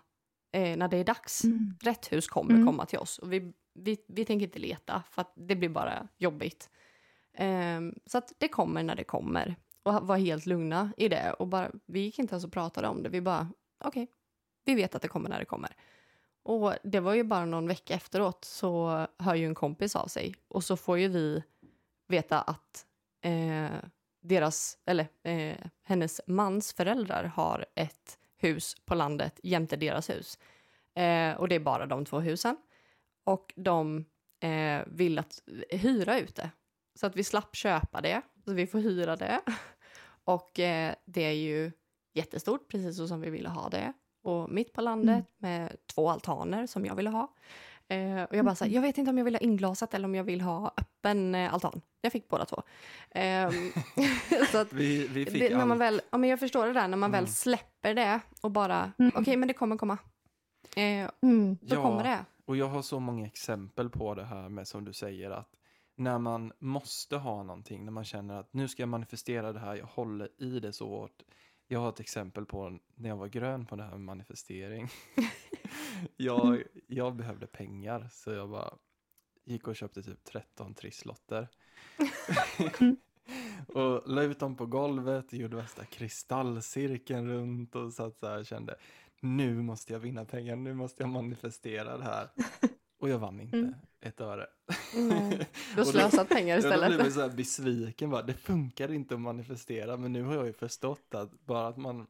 [0.53, 1.45] eh, när det är dags.
[1.45, 1.75] Mm.
[1.83, 2.67] Rätt hus kommer Mm.
[2.67, 3.19] komma till oss.
[3.19, 6.71] Och vi, vi, vi tänker inte leta för det blir bara jobbigt.
[7.35, 9.57] Ehm, så att det kommer när det kommer.
[9.83, 11.33] Och var helt lugna i det.
[11.33, 13.09] Och bara, vi gick inte ens och pratade om det.
[13.09, 13.49] Vi bara,
[13.85, 14.09] okej,
[14.65, 15.77] vi vet att det kommer när det kommer.
[16.43, 20.35] Och det var ju bara någon vecka efteråt så hör ju en kompis av sig.
[20.49, 21.43] Och så får ju vi
[22.09, 22.87] veta att
[23.21, 23.71] eh,
[24.21, 30.39] deras, eller eh, hennes mans föräldrar har ett hus på landet jämte deras hus.
[30.95, 32.57] Eh, och det är bara de två husen.
[33.25, 34.05] Och de
[34.41, 36.51] eh, vill att hyra ut det.
[36.95, 38.23] Så att vi slapp köpa det.
[38.45, 39.41] Så vi får hyra det.
[40.25, 41.73] Och eh, det är ju
[42.13, 43.93] jättestort, precis så som vi ville ha det.
[44.23, 47.33] Och mitt på landet med två altaner som jag ville ha.
[47.89, 50.05] Eh, och jag bara så här, jag vet inte om jag vill ha inglasat eller
[50.05, 51.81] om jag vill ha öppen eh, altan.
[52.01, 52.63] Jag fick båda två.
[53.11, 53.53] Ehm,
[54.53, 56.89] så att Vi, vi fick det, när man väl, ja, men jag förstår det där,
[56.89, 57.25] när man Mm.
[57.25, 59.13] väl släpper det och bara, Mm.
[59.15, 59.99] okej men det kommer komma.
[60.77, 61.59] Eh, Mm.
[61.61, 61.83] då Ja.
[61.83, 62.25] kommer det.
[62.45, 65.49] Och jag har så många exempel på det här med som du säger att
[65.97, 69.75] när man måste ha någonting, när man känner att nu ska jag manifestera det här,
[69.77, 71.23] jag håller i det så hårt.
[71.73, 74.89] Jag har ett exempel på när jag var grön på det här med manifestering.
[76.17, 78.75] jag, jag behövde pengar så jag bara
[79.45, 81.49] gick och köpte typ 13 trisslotter.
[83.67, 88.47] och la ut dem på golvet, gjorde värsta kristallcirkeln runt och satt så här och
[88.47, 88.77] kände
[89.21, 92.29] nu måste jag vinna pengar, nu måste jag manifestera det här.
[92.99, 93.75] Och jag vann inte Mm.
[94.03, 94.47] Ett öre.
[94.95, 95.49] Nej.
[95.75, 97.15] Du har slösat pengar då blev jag istället.
[97.15, 101.15] så här besviken bara, det funkar inte att manifestera, men nu har jag ju förstått
[101.15, 102.07] att bara att man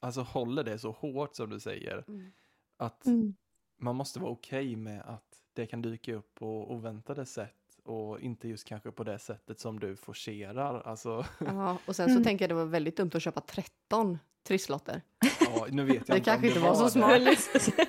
[0.00, 2.32] alltså håller det så hårt som du säger, Mm.
[2.76, 3.34] att Mm.
[3.80, 8.48] man måste vara okej med att det kan dyka upp på oväntade sätt och inte
[8.48, 10.80] just kanske på det sättet som du forcerar.
[10.80, 12.24] Alltså, Ja, och sen så Mm.
[12.24, 15.02] tänker jag det var väldigt dumt att köpa 13 trisslotter.
[15.40, 16.90] ja, nu vet jag Det inte om kanske inte var så det.
[16.90, 17.82] smart.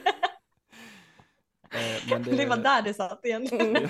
[2.10, 3.48] Men Det var där det satt igen.
[3.52, 3.74] Mm.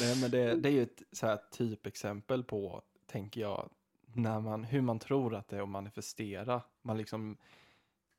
[0.00, 3.70] Nej, men det, det är ju ett så här typexempel på, tänker jag,
[4.12, 6.62] när man, hur man tror att det är att manifestera.
[6.82, 7.36] Man liksom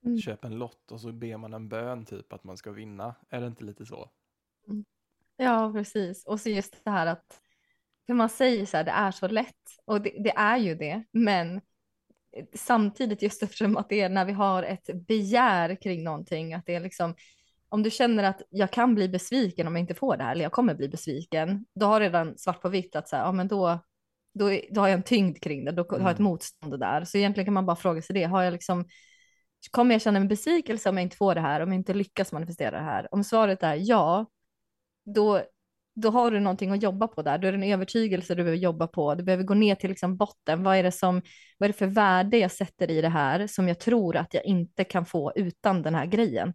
[0.06, 0.18] Mm.
[0.18, 3.16] köper en lott och så ber man en bön typ att man ska vinna.
[3.30, 4.10] Är det inte lite så?
[5.38, 6.26] Ja, precis.
[6.26, 7.42] Och så just det här att,
[8.06, 9.80] för man säger så här, det är så lätt.
[9.86, 11.62] Och det, det är ju det, men
[12.54, 16.76] samtidigt just eftersom att det är när vi har ett begär kring någonting, att det
[16.76, 17.16] är liksom,
[17.70, 20.44] om du känner att jag kan bli besviken om jag inte får det här, eller
[20.44, 23.48] jag kommer bli besviken, då har redan svart på vitt att så här, ja men
[23.48, 23.80] då,
[24.34, 26.32] då, då har jag en tyngd kring det, då har jag ett Mm.
[26.32, 27.04] motstånd där.
[27.06, 28.86] Så egentligen kan man bara fråga sig det, har jag liksom,
[29.72, 32.32] kommer jag känna en besvikelse om jag inte får det här, om jag inte lyckas
[32.32, 33.14] manifestera det här?
[33.14, 34.26] Om svaret är ja,
[35.06, 35.42] då,
[35.96, 37.38] då har du någonting att jobba på där.
[37.38, 39.16] Då är det en övertygelse du behöver jobba på.
[39.16, 40.64] Du behöver gå ner till liksom botten.
[40.64, 41.22] Vad är, det som,
[41.58, 44.46] vad är det för värde jag sätter i det här som jag tror att jag
[44.46, 46.54] inte kan få utan den här grejen?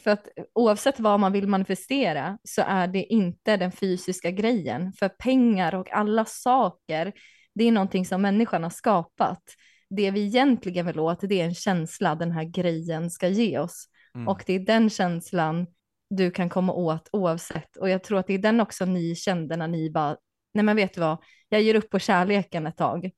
[0.00, 4.92] För att oavsett vad man vill manifestera så är det inte den fysiska grejen.
[4.92, 7.12] För pengar och alla saker,
[7.54, 9.42] det är någonting som människan har skapat.
[9.90, 13.86] Det vi egentligen vill åt, det är en känsla den här grejen ska ge oss.
[14.14, 14.28] Mm.
[14.28, 15.66] Och det är den känslan
[16.10, 17.76] du kan komma åt oavsett.
[17.76, 20.16] Och jag tror att det är den också ni kände när ni bara,
[20.54, 23.10] nej men vet du vad, jag ger upp på kärleken ett tag.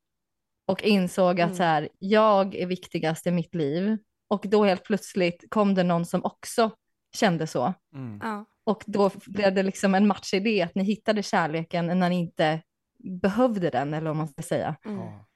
[0.67, 1.57] Och insåg att Mm.
[1.57, 3.99] så här, jag är viktigast i mitt liv.
[4.33, 6.71] Och då helt plötsligt kom det någon som också
[7.15, 7.75] kände så.
[7.95, 8.21] Mm.
[8.23, 8.45] Ja.
[8.65, 12.19] Och då blev det liksom en match i det, att ni hittade kärleken när ni
[12.19, 12.63] inte
[12.99, 14.77] behövde den, eller vad man ska säga.
[14.85, 14.99] Mm.
[14.99, 15.27] Ja.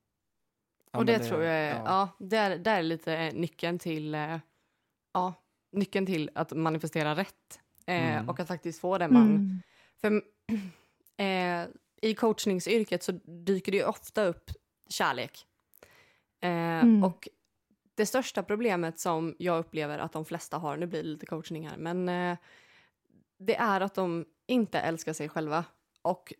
[0.92, 2.08] Ja, och det, tror jag är, ja.
[2.18, 4.38] där, där är lite nyckeln till, eh,
[5.12, 5.34] ja,
[5.72, 7.60] nyckeln till att manifestera rätt.
[7.86, 8.28] Eh, Mm.
[8.28, 9.62] Och att faktiskt få det man Mm.
[10.00, 10.22] För
[11.24, 11.66] eh,
[12.02, 13.12] i coachningsyrket så
[13.46, 14.50] dyker det ju ofta upp
[14.88, 15.46] kärlek.
[16.40, 17.04] Eh, Mm.
[17.04, 17.28] Och
[17.96, 21.68] det största problemet som jag upplever att de flesta har, nu blir det lite coachning
[21.68, 22.38] här, men eh,
[23.38, 25.64] det är att de inte älskar sig själva.
[26.02, 26.32] Och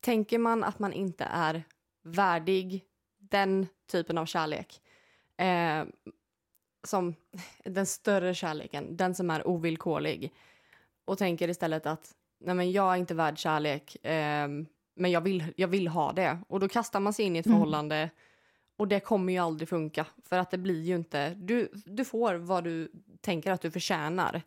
[0.00, 1.62] tänker man att man inte är
[2.02, 2.84] värdig
[3.18, 4.80] den typen av kärlek,
[5.36, 5.84] eh,
[6.86, 7.14] som
[7.64, 10.32] den större kärleken, den som är ovillkorlig,
[11.04, 15.44] och tänker istället att nej men jag är inte värd kärlek, ehm, men jag vill,
[15.56, 16.38] jag vill ha det.
[16.48, 17.58] Och då kastar man sig in i ett Mm.
[17.58, 18.10] förhållande
[18.76, 20.06] och det kommer ju aldrig funka.
[20.24, 24.42] För att det blir ju inte, du, du får vad du tänker att du förtjänar.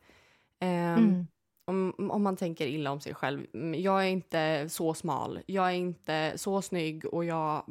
[0.60, 1.28] Ehm, Mm.
[1.66, 3.46] om, om man tänker illa om sig själv.
[3.54, 7.64] Mm, Jag är inte så smal, jag är inte så snygg och jag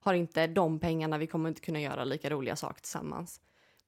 [0.00, 3.40] har inte de pengarna, vi kommer inte kunna göra lika roliga saker tillsammans.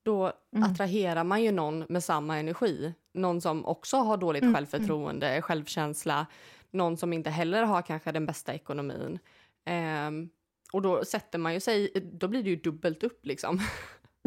[0.03, 0.71] Då Mm.
[0.71, 2.95] attraherar man ju någon med samma energi.
[3.13, 6.27] Någon som också har dåligt Mm, självförtroende, självkänsla.
[6.71, 9.19] Någon som inte heller har kanske den bästa ekonomin.
[9.65, 10.29] Ehm,
[10.75, 13.59] och då sätter man ju sig, då blir det ju dubbelt upp liksom.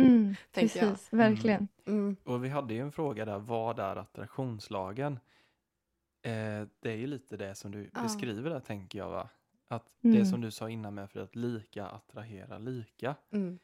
[0.01, 0.89] Mm, Tänker jag.
[0.89, 1.67] precis, verkligen.
[1.85, 2.15] Mm.
[2.23, 5.13] Och vi hade ju en fråga där, vad är attraktionslagen?
[6.21, 8.03] Eh, det är ju lite det som du Ja.
[8.03, 9.29] beskriver där tänker jag va?
[9.67, 10.19] Att Mm.
[10.19, 13.15] det som du sa innan med för att lika attraherar lika.
[13.31, 13.59] Mm.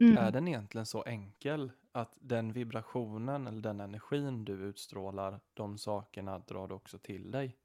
[0.00, 0.18] Mm.
[0.18, 6.38] Är den egentligen så enkel att den vibrationen eller den energin du utstrålar, de sakerna
[6.38, 7.56] drar du också till dig?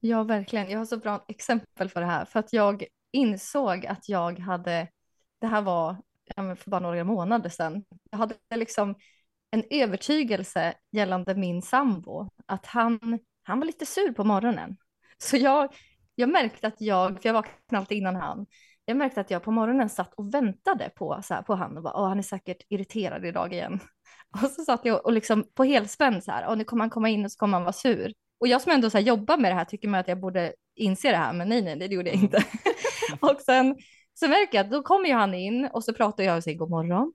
[0.00, 0.70] Ja, verkligen.
[0.70, 2.24] Jag har så bra exempel för det här.
[2.24, 4.88] För att jag insåg att jag hade,
[5.40, 5.96] det här var
[6.36, 8.94] för bara några månader sedan, jag hade liksom
[9.50, 14.76] en övertygelse gällande min sambo, att han, han var lite sur på morgonen.
[15.18, 15.74] Så jag,
[16.14, 18.46] jag märkte att jag, för jag vaknade alltid innan han,
[18.84, 21.82] jag märkte att jag på morgonen satt och väntade på, så här, på han och
[21.82, 23.80] bara, åh han är säkert irriterad idag igen.
[24.42, 27.08] Och så satt jag och liksom på helspänn så här, och nu kommer han komma
[27.08, 28.12] in och så kommer han vara sur.
[28.40, 30.52] Och jag som ändå så här jobbar med det här tycker man att jag borde
[30.76, 32.44] inse det här, men nej, nej, det gjorde jag inte.
[33.20, 33.76] och sen
[34.14, 36.58] så märker jag att då kommer ju han in och så pratar jag och säger
[36.58, 37.12] god morgon.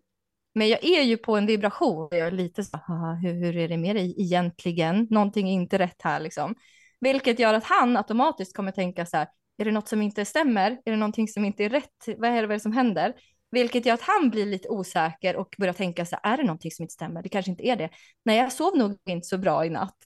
[0.56, 3.58] Men jag är ju på en vibration och jag är lite så "Haha, hur, hur
[3.58, 5.08] är det med dig egentligen?
[5.10, 6.56] Någonting är inte rätt här liksom.
[7.00, 10.72] Vilket gör att han automatiskt kommer tänka så här, är det något som inte stämmer?
[10.86, 12.08] Är det någonting som inte är rätt?
[12.18, 13.14] Vad är det, vad är det som händer?
[13.52, 16.72] Vilket gör att han blir lite osäker och börjar tänka så här, är det någonting
[16.72, 17.24] som inte stämmer?
[17.24, 17.90] Det kanske inte är det.
[18.26, 19.98] Nej, jag sov nog inte så bra i natt.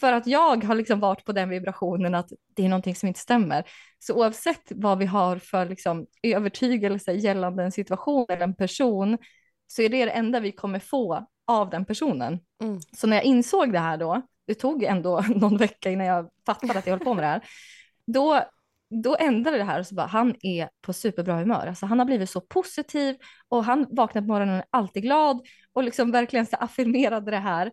[0.00, 3.20] För att jag har liksom varit på den vibrationen att det är någonting som inte
[3.20, 3.64] stämmer.
[3.98, 9.18] Så oavsett vad vi har för liksom övertygelse gällande en situation eller en person
[9.66, 12.40] så är det det enda vi kommer få av den personen.
[12.62, 12.80] Mm.
[12.96, 16.78] Så när jag insåg det här då, det tog ändå någon vecka innan jag fattade
[16.78, 17.44] att jag höll på med det här,
[18.06, 18.44] då,
[19.04, 21.66] då ändrade det här och så bara, han är på superbra humör.
[21.66, 23.16] Alltså han har blivit så positiv
[23.48, 25.40] och han vaknar på morgonen alltid glad
[25.72, 27.72] och liksom verkligen så affirmerade det här.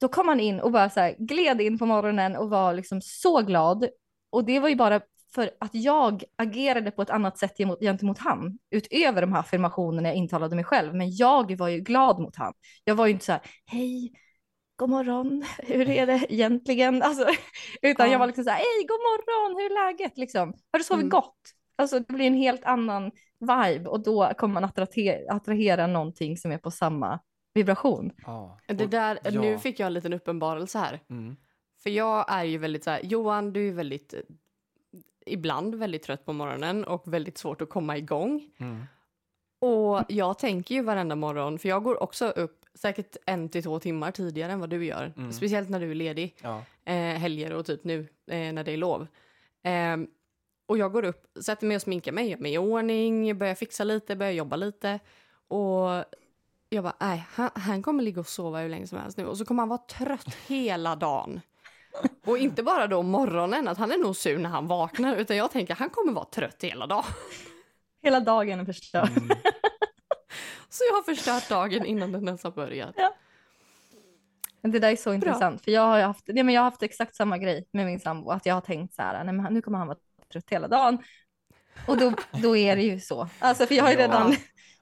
[0.00, 3.00] Då kom han in och bara så här gled in på morgonen och var liksom
[3.02, 3.88] så glad.
[4.30, 5.00] Och det var ju bara
[5.34, 10.08] för att jag agerade på ett annat sätt gentemot, gentemot han, utöver de här affirmationerna
[10.08, 10.94] jag intalade mig själv.
[10.94, 12.52] Men jag var ju glad mot han.
[12.84, 14.12] Jag var ju inte så här, hej,
[14.76, 17.02] god morgon, hur är det egentligen?
[17.02, 17.26] Alltså,
[17.82, 18.12] utan Ja.
[18.12, 20.54] jag var liksom så här, hej, god morgon, hur är läget liksom?
[20.72, 21.08] Har du sovit Mm.
[21.10, 21.36] gott?
[21.76, 23.10] Alltså det blir en helt annan
[23.40, 27.20] vibe och då kommer man attrahera, attrahera någonting som är på samma
[27.54, 28.12] vibration.
[28.26, 28.58] Ja.
[28.66, 29.30] Det där, ja.
[29.30, 31.00] Nu fick jag en liten uppenbarelse här.
[31.10, 31.36] Mm.
[31.82, 34.20] För jag är ju väldigt så här, Johan du är väldigt, eh,
[35.26, 38.50] ibland väldigt trött på morgonen och väldigt svårt att komma igång.
[38.58, 38.82] Mm.
[39.58, 43.78] Och jag tänker ju varenda morgon, för jag går också upp säkert en till två
[43.80, 45.12] timmar tidigare än vad du gör.
[45.16, 45.32] Mm.
[45.32, 46.62] Speciellt när du är ledig, Ja.
[46.84, 49.06] eh, helger och typ nu eh, när det är lov.
[49.62, 50.08] Ehm,
[50.66, 53.84] och jag går upp, sätter mig och sminkar mig, gör mig i ordning, börjar fixa
[53.84, 55.00] lite, börjar jobba lite.
[55.48, 56.04] Och
[56.72, 59.26] jag bara, nej, han, han kommer ligga och sova hur länge som helst nu.
[59.26, 61.40] Och så kommer han vara trött hela dagen.
[62.26, 65.50] Och inte bara då morgonen, att han är nog sur när han vaknar, utan jag
[65.50, 67.04] tänker han kommer vara trött hela dagen.
[68.02, 69.08] Hela dagen är förstörd.
[69.08, 69.28] Mm.
[70.68, 72.94] Så jag har förstört dagen innan den ens har börjat.
[74.62, 76.82] Men det där är så intressant, för jag har haft, nej, men jag har haft
[76.82, 79.62] exakt samma grej med min sambo, att jag har tänkt så här, nej, men nu
[79.62, 79.98] kommer han vara
[80.32, 80.98] trött hela dagen.
[81.86, 83.28] Och då, då är det ju så.
[83.38, 84.32] Alltså för jag har ju Ja.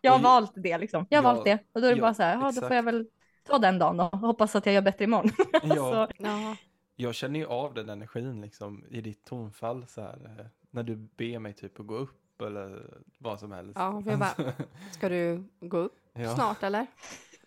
[0.00, 1.06] Jag har Och- valt det liksom.
[1.10, 1.58] Jag har Ja, valt det.
[1.72, 3.06] Och då är det ja, bara så här, ja då får jag väl
[3.44, 5.30] ta den dagen då och hoppas att jag gör bättre imorgon.
[5.62, 5.74] Ja.
[6.08, 6.56] Så, Ja.
[7.00, 10.36] Jag känner ju av den energin liksom i ditt tonfall så här.
[10.38, 13.72] eh, När du ber mig typ att gå upp eller vad som helst.
[13.78, 14.52] Ja, för jag bara-
[14.92, 16.34] Ska du gå upp Ja.
[16.34, 16.86] snart eller?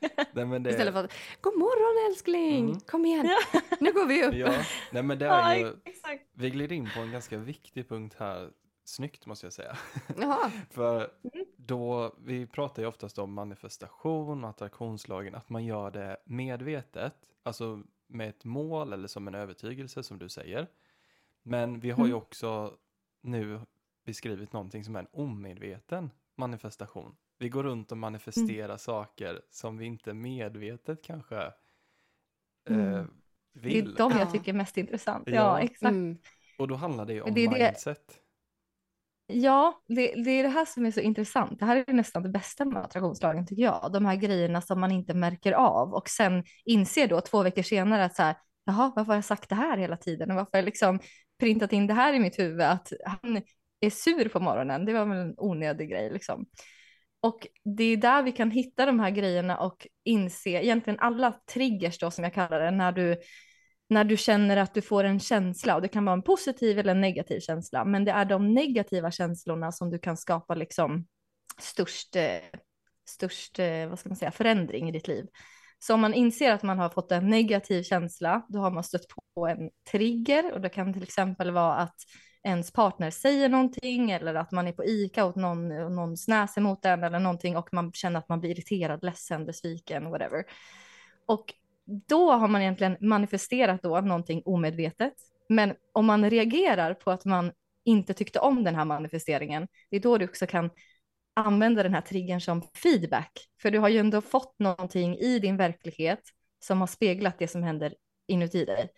[0.33, 2.79] Nej, men det, Istället för att, god morgon älskling, Mm.
[2.79, 3.29] kom igen,
[3.79, 4.33] nu går vi upp.
[4.33, 4.53] Ja,
[4.91, 5.73] nej men det ja, är ju,
[6.33, 8.49] vi glider in på en ganska viktig punkt här.
[8.85, 9.77] Snyggt måste jag säga.
[10.21, 10.51] Jaha.
[10.71, 11.45] För Mm.
[11.65, 17.83] Då, vi pratar ju oftast om manifestation och attraktionslagen, att man gör det medvetet, alltså
[18.07, 20.67] med ett mål eller som en övertygelse som du säger.
[21.43, 22.17] Men vi har ju Mm.
[22.17, 22.77] också
[23.21, 23.59] nu
[24.05, 27.15] beskrivit någonting som är en omedveten manifestation.
[27.37, 28.77] Vi går runt och manifesterar Mm.
[28.77, 31.37] saker som vi inte medvetet kanske
[32.69, 33.13] eh, Mm.
[33.53, 33.93] Det är vill.
[33.93, 34.31] de jag Ja.
[34.31, 35.27] tycker är mest intressant.
[35.27, 35.59] Ja, Ja.
[35.59, 35.91] exakt.
[35.91, 36.17] Mm.
[36.59, 38.19] Och då handlar det ju om det är det- mindset.
[39.31, 41.59] Ja, det, det är det här som är så intressant.
[41.59, 43.91] Det här är nästan det bästa med attraktionslagen tycker jag.
[43.93, 48.05] De här grejerna som man inte märker av och sen inser då två veckor senare
[48.05, 50.59] att så här, jaha, varför har jag sagt det här hela tiden och varför har
[50.59, 50.99] jag liksom
[51.39, 53.41] printat in det här i mitt huvud att han
[53.79, 54.85] är sur på morgonen.
[54.85, 56.45] Det var väl en onödig grej liksom.
[57.21, 61.99] Och det är där vi kan hitta de här grejerna och inse egentligen alla triggers
[61.99, 63.17] då som jag kallar det när du
[63.91, 66.91] när du känner att du får en känsla, och det kan vara en positiv eller
[66.91, 71.05] en negativ känsla, men det är de negativa känslorna som du kan skapa liksom
[71.59, 72.39] störst, eh,
[73.09, 75.25] störst eh, vad ska man säga, förändring i ditt liv.
[75.79, 79.05] Så om man inser att man har fått en negativ känsla, då har man stött
[79.35, 81.95] på en trigger och det kan till exempel vara att
[82.43, 86.85] ens partner säger någonting eller att man är på ICA och någon, någon snäser mot
[86.85, 90.43] en eller någonting och man känner att man blir irriterad, ledsen, besviken, whatever.
[91.25, 91.53] Och
[91.85, 95.13] då har man egentligen manifesterat då någonting omedvetet.
[95.49, 97.51] Men om man reagerar på att man
[97.85, 100.69] inte tyckte om den här manifesteringen, det är då du också kan
[101.33, 103.31] använda den här triggern som feedback.
[103.61, 106.21] För du har ju ändå fått någonting i din verklighet
[106.59, 107.95] som har speglat det som händer
[108.27, 108.89] inuti dig.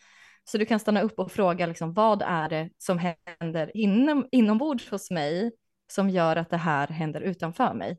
[0.44, 3.00] Så du kan stanna upp och fråga liksom, vad är det som
[3.40, 5.52] händer inom, inombords hos mig
[5.88, 7.98] som gör att det här händer utanför mig.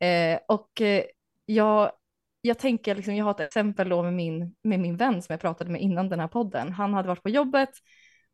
[0.00, 1.04] Eh, och eh,
[1.46, 1.92] jag,
[2.42, 5.40] jag tänker, liksom, jag har ett exempel då med min, med min vän som jag
[5.40, 6.72] pratade med innan den här podden.
[6.72, 7.70] Han hade varit på jobbet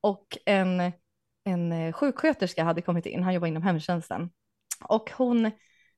[0.01, 0.92] och en,
[1.44, 4.31] en eh, sjuksköterska hade kommit in, han jobbar inom hemtjänsten.
[4.85, 5.51] Och hon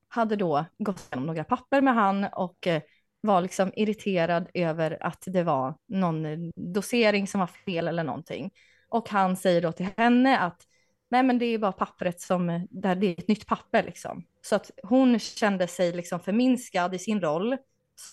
[0.09, 2.83] hade då gått igenom några papper med han och eh,
[3.21, 8.51] var liksom irriterad över att det var någon eh, dosering som var fel eller någonting.
[8.89, 10.63] Och han säger då till henne att
[11.11, 14.25] nej men det är bara pappret som, där det är ett nytt papper liksom.
[14.43, 17.57] Så att hon kände sig liksom förminskad i sin roll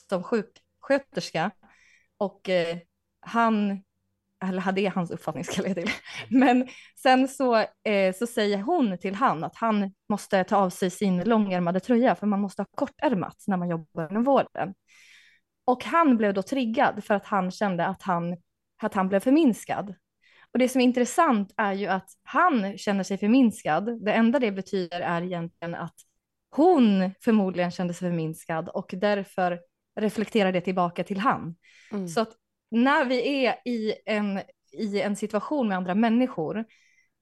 [0.09, 1.51] som sjuksköterska.
[2.17, 2.77] Och eh,
[3.19, 3.83] han
[4.45, 5.89] eller det är hans uppfattning ska jag till.
[6.29, 10.89] Men sen så, eh, så säger hon till han att han måste ta av sig
[10.89, 14.73] sin långärmade tröja för man måste ha kortärmat när man jobbar inom vården.
[15.65, 18.37] Och han blev då triggad för att han kände att han,
[18.81, 19.95] att han blev förminskad.
[20.53, 24.05] Och det som är intressant är ju att han känner sig förminskad.
[24.05, 25.95] Det enda det betyder är egentligen att
[26.49, 29.59] hon förmodligen kände sig förminskad och därför
[29.97, 31.55] reflekterar det tillbaka till han.
[31.91, 32.07] Mm.
[32.07, 32.31] Så att
[32.71, 36.65] när vi är i en, i en situation med andra människor,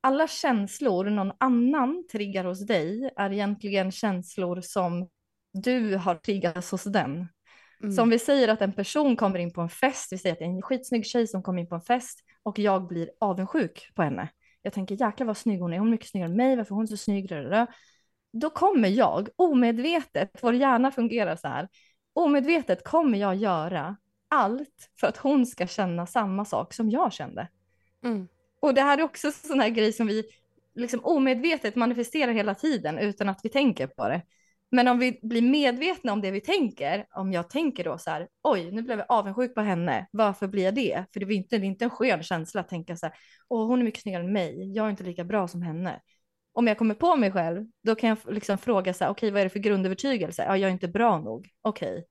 [0.01, 5.09] alla känslor någon annan triggar hos dig är egentligen känslor som
[5.53, 7.27] du har triggats hos den.
[7.81, 7.95] Mm.
[7.95, 10.39] Så om vi säger att en person kommer in på en fest, vi säger att
[10.39, 13.91] det är en skitsnygg tjej som kommer in på en fest och jag blir avundsjuk
[13.95, 14.29] på henne.
[14.61, 16.75] Jag tänker jäklar vad snygg hon är, hon är mycket snyggare än mig, varför är
[16.75, 17.29] hon så snygg?
[18.33, 21.67] Då kommer jag omedvetet, vår hjärna fungerar så här,
[22.15, 23.95] omedvetet kommer jag göra
[24.27, 27.47] allt för att hon ska känna samma sak som jag kände.
[28.03, 28.27] Mm.
[28.61, 30.23] Och det här är också sån här grej som vi
[30.75, 34.21] liksom omedvetet manifesterar hela tiden utan att vi tänker på det.
[34.71, 38.27] Men om vi blir medvetna om det vi tänker, om jag tänker då så här,
[38.43, 41.05] oj, nu blev jag avundsjuk på henne, varför blir jag det?
[41.13, 43.15] För det är inte, det är inte en skön känsla att tänka så här,
[43.49, 46.01] åh, hon är mycket snyggare än mig, jag är inte lika bra som henne.
[46.55, 49.39] Om jag kommer på mig själv, då kan jag liksom fråga så här, okej, vad
[49.39, 50.43] är det för grundövertygelse?
[50.43, 51.49] Ja, jag är inte bra nog.
[51.61, 52.05] Okej,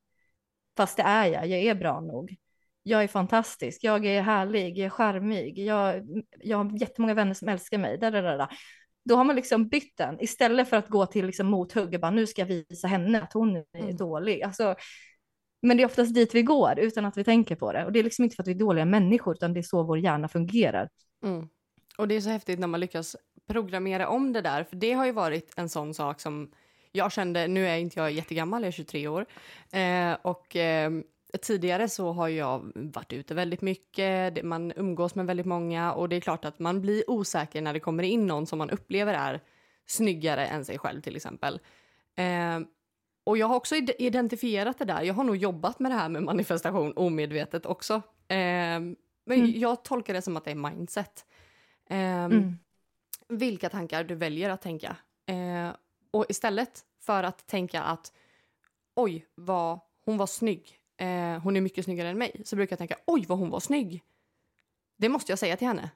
[0.77, 2.37] Fast det är jag, jag är bra nog.
[2.83, 6.03] Jag är fantastisk, jag är härlig, jag är charmig, jag,
[6.41, 7.99] jag har jättemånga vänner som älskar mig.
[7.99, 8.49] Där, där, där.
[9.05, 12.11] Då har man liksom bytt den istället för att gå till liksom mothugg och bara
[12.11, 13.97] nu ska jag visa henne att hon är mm.
[13.97, 14.43] dålig.
[14.43, 14.75] Alltså,
[15.63, 17.85] men det är oftast dit vi går utan att vi tänker på det.
[17.85, 19.83] Och det är liksom inte för att vi är dåliga människor utan det är så
[19.83, 20.89] vår hjärna fungerar.
[21.25, 21.49] Mm.
[21.99, 24.65] Och det är så häftigt när man lyckas programmera om det där.
[24.65, 26.51] För det har ju varit en sån sak som
[26.93, 29.27] jag kände, nu är inte jag jättegammal, jag är 23 år.
[29.73, 30.93] Eh, och eh,
[31.43, 36.17] tidigare så har jag varit ute väldigt mycket, man umgås med väldigt många och det
[36.17, 39.41] är klart att man blir osäker när det kommer in någon som man upplever är
[39.87, 41.61] snyggare än sig själv till exempel.
[42.17, 42.61] Eh,
[43.25, 45.03] och jag har också identifierat det där.
[45.03, 47.95] Jag har nog jobbat med det här med manifestation omedvetet också.
[48.29, 48.81] Eh,
[49.27, 49.53] men mm.
[49.55, 51.25] jag tolkar det som att det är mindset.
[51.91, 52.59] Eh, mm.
[53.39, 54.97] Vilka tankar du väljer att tänka.
[55.27, 55.77] Eh,
[56.11, 58.13] och istället för att tänka att
[58.95, 62.79] oj, vad hon var snygg, eh, hon är mycket snyggare än mig, så brukar jag
[62.79, 64.03] tänka oj, vad hon var snygg.
[64.97, 65.91] Det måste jag säga till henne.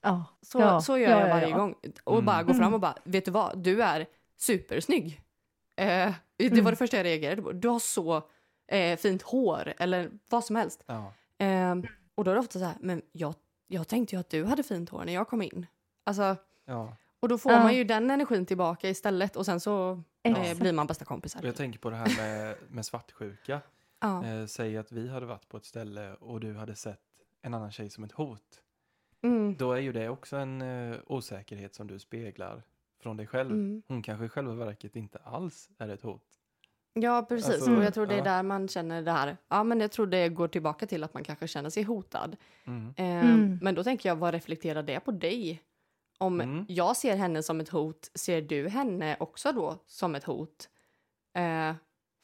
[0.00, 1.74] Ja, så, ja, så gör ja, jag varje ja, gång.
[2.04, 2.24] Och mm.
[2.24, 5.20] bara gå fram och bara, vet du vad, du är supersnygg.
[5.76, 6.76] Eh, det var det mm.
[6.76, 7.52] första jag reagerade på.
[7.52, 8.28] Du har så
[8.68, 10.84] eh, fint hår eller vad som helst.
[11.38, 11.76] Eh,
[12.14, 13.34] och då är det ofta så här, men jag,
[13.66, 15.66] jag tänkte ju att du hade fint hår när jag kom in.
[16.10, 16.36] Alltså,
[17.20, 17.62] och då får ja.
[17.62, 21.40] man ju den energin tillbaka istället och sen så eh, blir man bästa kompisar.
[21.44, 23.60] Jag tänker på det här med, med svartsjuka.
[24.00, 24.24] Ja.
[24.24, 27.00] Eh, säg att vi hade varit på ett ställe och du hade sett
[27.42, 28.60] en annan tjej som ett hot.
[29.22, 29.56] Mm.
[29.56, 32.62] Då är ju det också en eh, osäkerhet som du speglar
[33.02, 33.50] från dig själv.
[33.50, 33.82] Mm.
[33.88, 36.22] Hon kanske i själva verket inte alls är ett hot.
[36.92, 37.54] Ja, precis.
[37.54, 38.24] Alltså, och jag tror det är ja.
[38.24, 39.36] där man känner det här.
[39.48, 42.36] Ja, men jag tror det går tillbaka till att man kanske känner sig hotad.
[42.64, 42.94] Mm.
[42.96, 45.62] Eh, men då tänker jag, vad reflekterar det på dig?
[46.20, 46.64] Om mm.
[46.68, 50.68] jag ser henne som ett hot, ser du henne också då som ett hot?
[51.36, 51.74] Eh,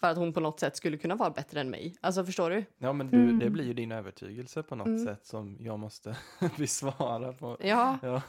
[0.00, 1.96] för att hon på något sätt skulle kunna vara bättre än mig.
[2.00, 2.64] Alltså förstår du?
[2.78, 3.38] Ja, men du, Mm.
[3.38, 5.04] det blir ju din övertygelse på något Mm.
[5.04, 6.16] sätt som jag måste
[6.56, 7.56] besvara på.
[7.60, 8.22] Ja, Ja.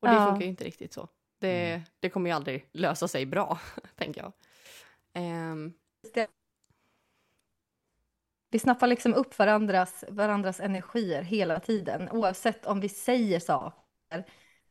[0.00, 0.26] och det Ja.
[0.26, 1.08] funkar ju inte riktigt så.
[1.38, 1.80] Det, Mm.
[2.00, 3.58] det kommer ju aldrig lösa sig bra,
[3.96, 4.32] tänker jag.
[5.14, 5.72] Ehm,
[8.50, 12.08] Vi snappar liksom upp varandras, varandras energier hela tiden.
[12.10, 14.24] Oavsett om vi säger saker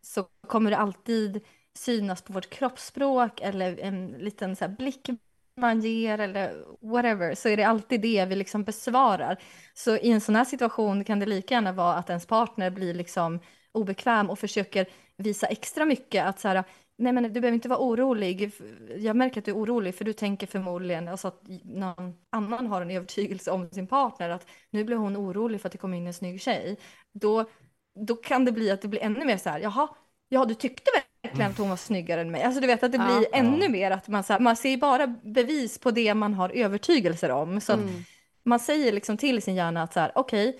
[0.06, 1.42] så kommer det alltid
[1.76, 5.10] synas på vårt kroppsspråk eller en liten så här blick
[5.56, 9.38] man ger eller whatever så är det alltid det vi liksom besvarar.
[9.74, 12.94] Så i en sån här situation kan det lika gärna vara att ens partner blir
[12.94, 13.40] liksom
[13.72, 14.86] obekväm och försöker
[15.18, 16.64] visa extra mycket att så här
[16.98, 18.52] Nej men du behöver inte vara orolig.
[18.98, 22.82] Jag märker att du är orolig för du tänker förmodligen alltså att någon annan har
[22.82, 26.08] en övertygelse om sin partner att nu blir hon orolig för att det kommer in
[26.08, 26.78] en snygg tjej.
[27.14, 27.46] Då,
[27.96, 29.88] då kan det bli att det blir ännu mer så här, jaha,
[30.30, 30.92] ja du tyckte
[31.24, 32.44] verkligen att hon var snyggare än mig.
[32.44, 33.38] Alltså du vet att det blir Ja.
[33.38, 37.30] ännu mer att man, så här, man ser bara bevis på det man har övertygelser
[37.32, 37.62] om.
[37.62, 38.04] Så att mm,
[38.44, 40.60] man säger liksom till sin hjärna att så här, okej,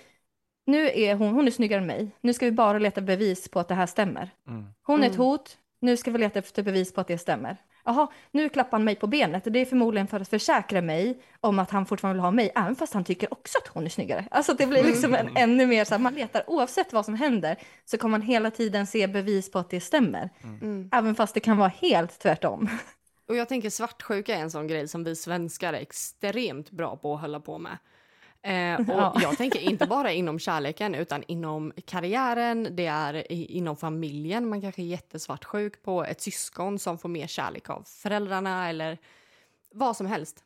[0.66, 2.12] nu är hon, hon är snyggare än mig.
[2.22, 4.30] Nu ska vi bara leta bevis på att det här stämmer.
[4.48, 4.66] Mm.
[4.84, 5.26] Hon är ett Mm.
[5.28, 7.58] hot, nu ska vi leta efter bevis på att det stämmer.
[7.86, 11.22] Jaha, nu klappar han mig på benet och det är förmodligen för att försäkra mig
[11.40, 13.90] om att han fortfarande vill ha mig, även fast han tycker också att hon är
[13.90, 14.28] snyggare.
[14.32, 17.58] Alltså det blir liksom en, ännu mer så här, man letar, oavsett vad som händer,
[17.86, 20.30] så kommer man hela tiden se bevis på att det stämmer.
[20.44, 20.90] mm.
[20.94, 22.70] Även fast det kan vara helt tvärtom.
[23.28, 27.14] Och jag tänker svartsjuka är en sån grej som vi svenskar är extremt bra på
[27.14, 27.78] att hålla på med.
[28.44, 29.14] Eh, och Ja.
[29.22, 34.48] jag tänker inte bara inom kärleken utan inom karriären, det är inom familjen.
[34.50, 38.98] Man kanske är jättesvartsjuk på ett syskon som får mer kärlek av föräldrarna eller
[39.72, 40.44] vad som helst.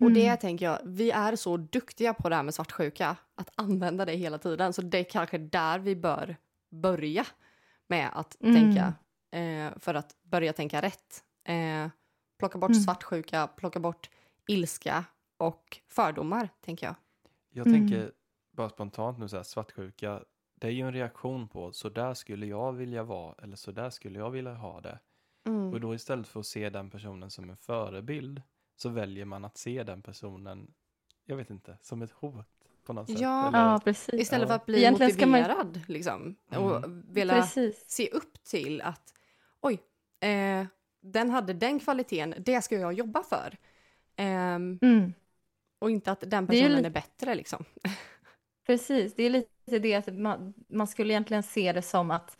[0.00, 0.38] Och det Mm.
[0.38, 4.38] tänker jag, vi är så duktiga på det här med svartsjuka, att använda det hela
[4.38, 4.72] tiden.
[4.72, 6.36] Så det är kanske där vi bör
[6.70, 7.26] börja
[7.88, 8.54] med att Mm.
[8.54, 8.94] tänka,
[9.40, 11.24] eh, för att börja tänka rätt.
[11.44, 11.88] Eh,
[12.38, 12.82] plocka bort Mm.
[12.82, 14.10] svartsjuka, plocka bort
[14.48, 15.04] ilska
[15.40, 16.94] och fördomar, tänker jag.
[17.52, 17.80] Jag Mm.
[17.88, 18.12] tänker
[18.52, 20.22] bara spontant nu så här, svartsjuka,
[20.54, 23.90] det är ju en reaktion på så där skulle jag vilja vara eller så där
[23.90, 24.98] skulle jag vilja ha det.
[25.46, 25.72] Mm.
[25.72, 28.42] Och då istället för att se den personen som en förebild
[28.76, 30.74] så väljer man att se den personen,
[31.24, 32.46] jag vet inte, som ett hot
[32.84, 33.20] på något sätt.
[33.20, 33.48] Ja.
[33.48, 34.14] Eller, Ja, precis.
[34.20, 36.36] Istället för att bli Egentligen ska man- motiverad, liksom.
[36.48, 37.04] Och Mm.
[37.08, 37.84] vilja Precis.
[37.90, 39.14] se upp till att
[39.60, 39.78] oj,
[40.20, 40.66] eh,
[41.00, 43.56] den hade den kvaliteten, det ska jag jobba för.
[44.16, 45.12] Ehm, Mm.
[45.80, 47.64] Och inte att den är personen är, lite- bättre liksom.
[48.66, 52.36] Precis, det är lite det att man, man skulle egentligen se det som att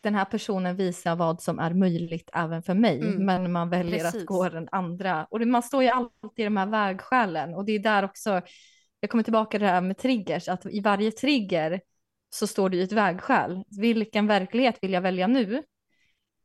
[0.00, 3.98] den här personen visar vad som är möjligt även för mig, Mm, men man väljer
[4.04, 4.20] precis.
[4.20, 5.24] att gå den andra.
[5.30, 8.40] Och det, man står ju alltid i de här vägskälen och det är där också,
[9.00, 11.80] jag kommer tillbaka till det här med triggers, att i varje trigger
[12.30, 13.64] så står det ju ett vägskäl.
[13.80, 15.62] Vilken verklighet vill jag välja nu?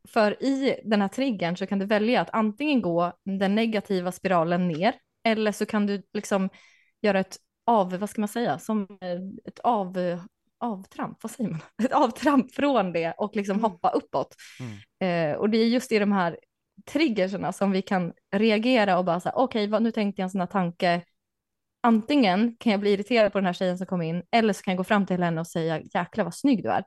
[0.08, 4.68] För i den här triggern så kan du välja att antingen gå den negativa spiralen
[4.68, 6.48] ner, eller så kan du liksom
[7.02, 9.98] göra ett av, vad ska man säga, som eh, ett av,
[10.60, 11.60] avtramp, vad säger man?
[11.84, 13.70] Ett avtramp från det och liksom Mm.
[13.70, 14.34] hoppa uppåt.
[14.60, 15.32] Mm.
[15.32, 16.38] Eh, och det är just i de här
[16.92, 20.40] triggerserna som vi kan reagera och bara säga, okej, vad- nu tänkte jag en sån
[20.40, 21.02] här tanke.
[21.80, 24.72] Antingen kan jag bli irriterad på den här tjejen som kom in, eller så kan
[24.72, 26.84] jag gå fram till henne och säga, jäklar vad snygg du är.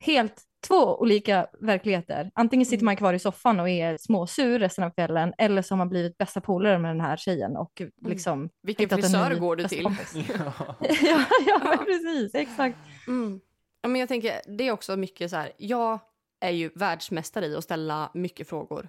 [0.00, 2.30] Helt två olika verkligheter.
[2.34, 2.84] Antingen sitter Mm.
[2.84, 6.18] man kvar i soffan och är småsur resten av kvällen, eller så har man blivit
[6.18, 9.84] bästa polare med den här tjejen och liksom Vilken hittat en frisör går du till?
[10.38, 10.52] Ja.
[11.00, 12.76] ja, ja, precis, exakt.
[13.06, 13.40] Mm.
[13.82, 15.98] Ja, men jag tänker, det är också mycket så här, jag
[16.40, 18.88] är ju världsmästare i att ställa mycket frågor.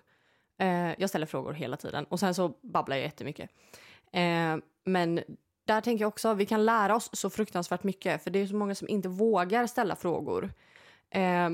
[0.62, 3.49] Eh, jag ställer frågor hela tiden och sen så babblar jag jättemycket.
[4.14, 5.22] Eh, men
[5.68, 8.56] där tänker jag också, vi kan lära oss så fruktansvärt mycket för det är så
[8.56, 10.53] många som inte vågar ställa frågor.
[11.16, 11.49] Eh,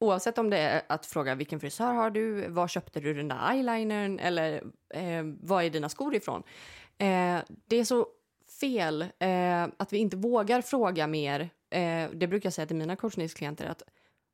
[0.00, 3.52] oavsett om det är att fråga vilken frisör har du, var köpte du den där
[3.52, 4.62] eyelinern eller
[4.94, 6.42] eh, var är dina skor ifrån?
[6.98, 8.06] Eh, det är så
[8.60, 11.40] fel eh, att vi inte vågar fråga mer.
[11.70, 13.82] Eh, det brukar jag säga till mina coachningsklienter att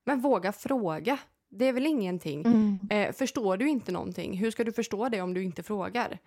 [0.05, 1.19] men våga fråga.
[1.49, 2.47] Det är väl ingenting.
[2.47, 2.79] Mm.
[2.91, 6.19] Eh, förstår du inte någonting, hur ska du förstå det om du inte frågar?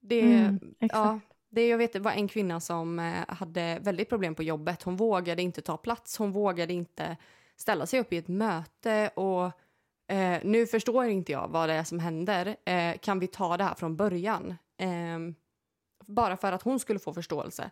[0.00, 4.42] Det, Mm, ja, det, jag vet, var en kvinna som eh, hade väldigt problem på
[4.42, 4.82] jobbet.
[4.82, 7.16] Hon vågade inte ta plats, hon vågade inte
[7.56, 9.44] ställa sig upp i ett möte och
[10.14, 12.56] eh, nu förstår inte jag vad det är som händer.
[12.64, 14.54] Eh, kan vi ta det här från början?
[14.78, 15.18] Eh,
[16.06, 17.70] bara för att hon skulle få förståelse.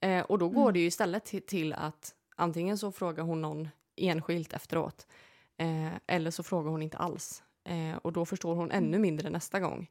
[0.00, 0.72] Eh, och då går Mm.
[0.72, 5.06] det ju istället till, till att antingen så frågar hon någon enskilt efteråt
[5.56, 7.42] eh, eller så frågar hon inte alls.
[7.64, 9.90] Eh, och då förstår hon ännu mindre nästa gång.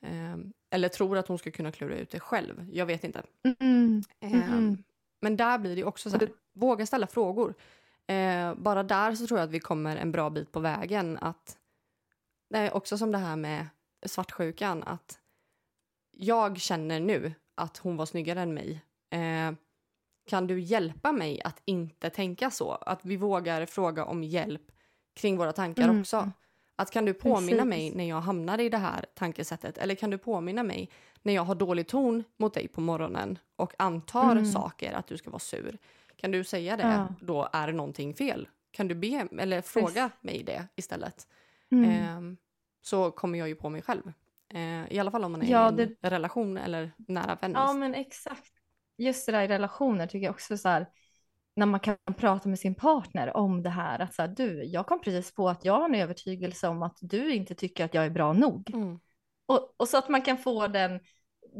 [0.00, 0.36] Eh,
[0.70, 2.68] eller tror att hon ska kunna klura ut det själv.
[2.72, 3.22] Jag vet inte.
[3.60, 4.02] Mm.
[4.20, 4.82] Eh, Mm.
[5.20, 7.54] Men där blir det också så här, våga ställa frågor.
[8.06, 11.18] Eh, bara där så tror jag att vi kommer en bra bit på vägen.
[11.20, 11.58] Att,
[12.50, 13.66] det är också som det här med
[14.06, 15.18] svartsjukan, att
[16.10, 18.80] jag känner nu att hon var snyggare än mig.
[19.10, 19.52] Eh,
[20.26, 22.70] kan du hjälpa mig att inte tänka så?
[22.70, 24.62] Att vi vågar fråga om hjälp
[25.14, 26.00] kring våra tankar mm.
[26.00, 26.30] också.
[26.76, 27.68] Att kan du påminna Precis.
[27.68, 29.78] mig när jag hamnar i det här tankesättet?
[29.78, 30.90] Eller kan du påminna mig
[31.22, 34.46] när jag har dålig ton mot dig på morgonen och antar mm.
[34.46, 35.78] saker att du ska vara sur?
[36.16, 36.82] Kan du säga det?
[36.82, 37.08] Ja.
[37.20, 38.48] Då är det någonting fel.
[38.70, 40.22] Kan du be eller fråga Precis.
[40.22, 41.26] mig det istället?
[41.70, 41.90] Mm.
[41.90, 42.36] Eh,
[42.82, 44.12] så kommer jag ju på mig själv.
[44.54, 46.10] Eh, I alla fall om man är ja, i en det...
[46.10, 47.52] relation eller nära vän.
[47.54, 48.52] Ja men exakt.
[48.98, 50.86] Just det där i relationer tycker jag också så här
[51.56, 53.98] när man kan prata med sin partner om det här.
[53.98, 56.98] Att så här, du, jag kom precis på att jag har en övertygelse om att
[57.00, 58.70] du inte tycker att jag är bra nog.
[58.74, 58.98] Mm.
[59.46, 61.00] Och, och, så att man kan få den,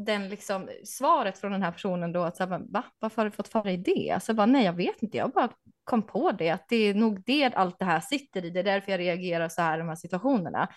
[0.05, 2.83] den liksom, svaret från den här personen då att så här, va?
[2.99, 4.11] varför har du fått för dig det?
[4.11, 5.49] Alltså bara, nej jag vet inte, jag bara
[5.83, 8.63] kom på det, att det är nog det allt det här sitter i, det är
[8.63, 10.69] därför jag reagerar så här i de här situationerna.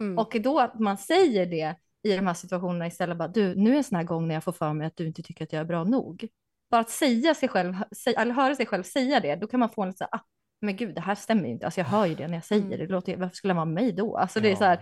[0.00, 0.18] Mm.
[0.18, 3.76] Och då att man säger det i de här situationerna istället bara, du, nu är
[3.76, 5.60] en sån här gång när jag får för mig att du inte tycker att jag
[5.60, 6.28] är bra nog
[6.70, 7.74] bara att säga sig själv,
[8.16, 10.20] eller höra sig själv säga det, då kan man få en lite ah,
[10.60, 11.64] men gud, det här stämmer ju inte.
[11.64, 12.78] Alltså jag hör ju det när jag säger mm.
[12.78, 12.86] det.
[12.86, 14.16] det låter, varför skulle han vara mig då?
[14.16, 14.80] Alltså det är så här,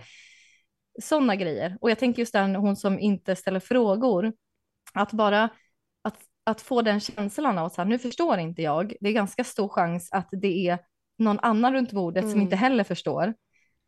[1.01, 1.77] sådana grejer.
[1.81, 4.33] Och jag tänker just den, hon som inte ställer frågor,
[4.93, 5.49] att bara
[6.01, 9.13] att, att få den känslan av att så här, nu förstår inte jag, det är
[9.13, 10.79] ganska stor chans att det är
[11.17, 12.31] någon annan runt bordet mm.
[12.31, 13.33] som inte heller förstår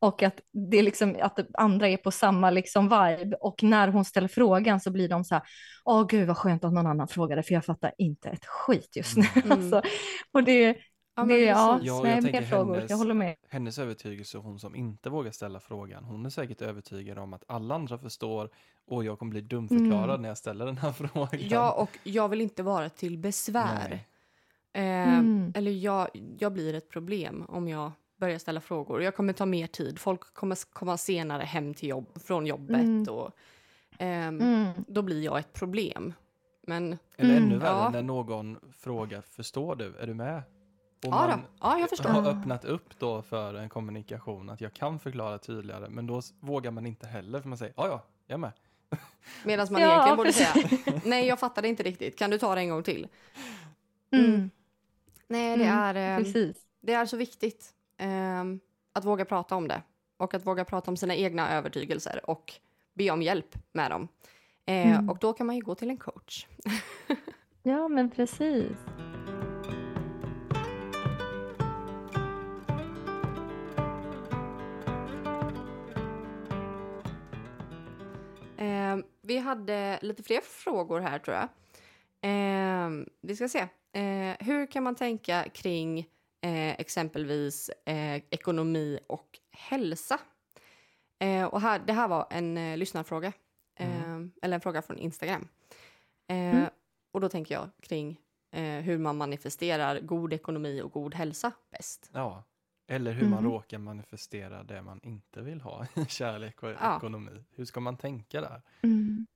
[0.01, 0.39] och att
[0.71, 4.79] det är liksom att andra är på samma liksom vibe och när hon ställer frågan
[4.79, 5.43] så blir de så här,
[5.85, 9.17] åh gud vad skönt att någon annan frågade för jag fattar inte ett skit just
[9.17, 9.25] nu.
[9.35, 9.51] Mm.
[9.51, 9.81] alltså,
[10.31, 10.77] och det,
[11.19, 13.35] Ja, det, ja, ja nej, mer frågor, hennes, jag håller med.
[13.49, 17.75] Hennes övertygelse, hon som inte vågar ställa frågan, hon är säkert övertygad om att alla
[17.75, 18.49] andra förstår
[18.87, 20.21] och jag kommer bli dumförklarad mm.
[20.21, 21.47] när jag ställer den här frågan.
[21.49, 23.99] Ja, och jag vill inte vara till besvär.
[24.73, 25.53] Eh, mm.
[25.55, 26.07] Eller jag,
[26.39, 29.03] jag blir ett problem om jag börja ställa frågor.
[29.03, 29.99] Jag kommer ta mer tid.
[29.99, 32.75] Folk kommer komma senare hem till jobb, från jobbet.
[32.75, 33.03] Mm.
[33.09, 33.31] Och,
[33.97, 34.67] mm.
[34.87, 36.13] Då blir jag ett problem.
[36.61, 37.89] Men, Eller ännu mm, värre, ja.
[37.89, 40.43] när någon frågar förstår du, är du med?
[41.05, 42.09] Och ja, man ja, jag förstår.
[42.09, 46.71] har öppnat upp då för en kommunikation, att jag kan förklara tydligare, men då vågar
[46.71, 48.51] man inte heller, för man säger ja, ja, jag är med.
[49.43, 52.61] Medan man ja, egentligen borde säga nej, jag fattade inte riktigt, kan du ta det
[52.61, 53.07] en gång till?
[54.11, 54.25] Mm.
[54.25, 54.49] mm.
[55.27, 57.73] Nej, det mm, är, eh, det är så viktigt.
[57.97, 58.43] Eh,
[58.93, 59.81] att våga prata om det
[60.17, 62.53] och att våga prata om sina egna övertygelser och
[62.93, 64.07] be om hjälp med dem.
[64.65, 65.09] Eh, mm.
[65.09, 66.47] Och då kan man ju gå till en coach.
[67.63, 68.77] ja, men precis.
[79.29, 81.49] Vi hade lite fler frågor här tror jag.
[82.21, 82.89] Eh,
[83.21, 83.59] vi ska se.
[83.93, 85.99] Eh, hur kan man tänka kring
[86.41, 90.19] eh, exempelvis eh, ekonomi och hälsa.
[91.19, 93.33] Eh, och här, det här var en eh, lyssnarfråga,
[93.79, 94.23] mm.
[94.23, 95.47] Eh, eller en fråga från Instagram.
[96.29, 96.65] Eh, mm.
[97.11, 98.19] Och då tänker jag kring
[98.83, 102.09] hur man manifesterar god ekonomi och god hälsa bäst.
[102.13, 102.43] Ja,
[102.91, 103.51] eller hur man mm.
[103.51, 106.97] råkar manifestera det man inte vill ha, kärlek och ja.
[106.97, 107.43] ekonomi.
[107.55, 108.61] Hur ska man tänka där?
[108.83, 109.27] Mm.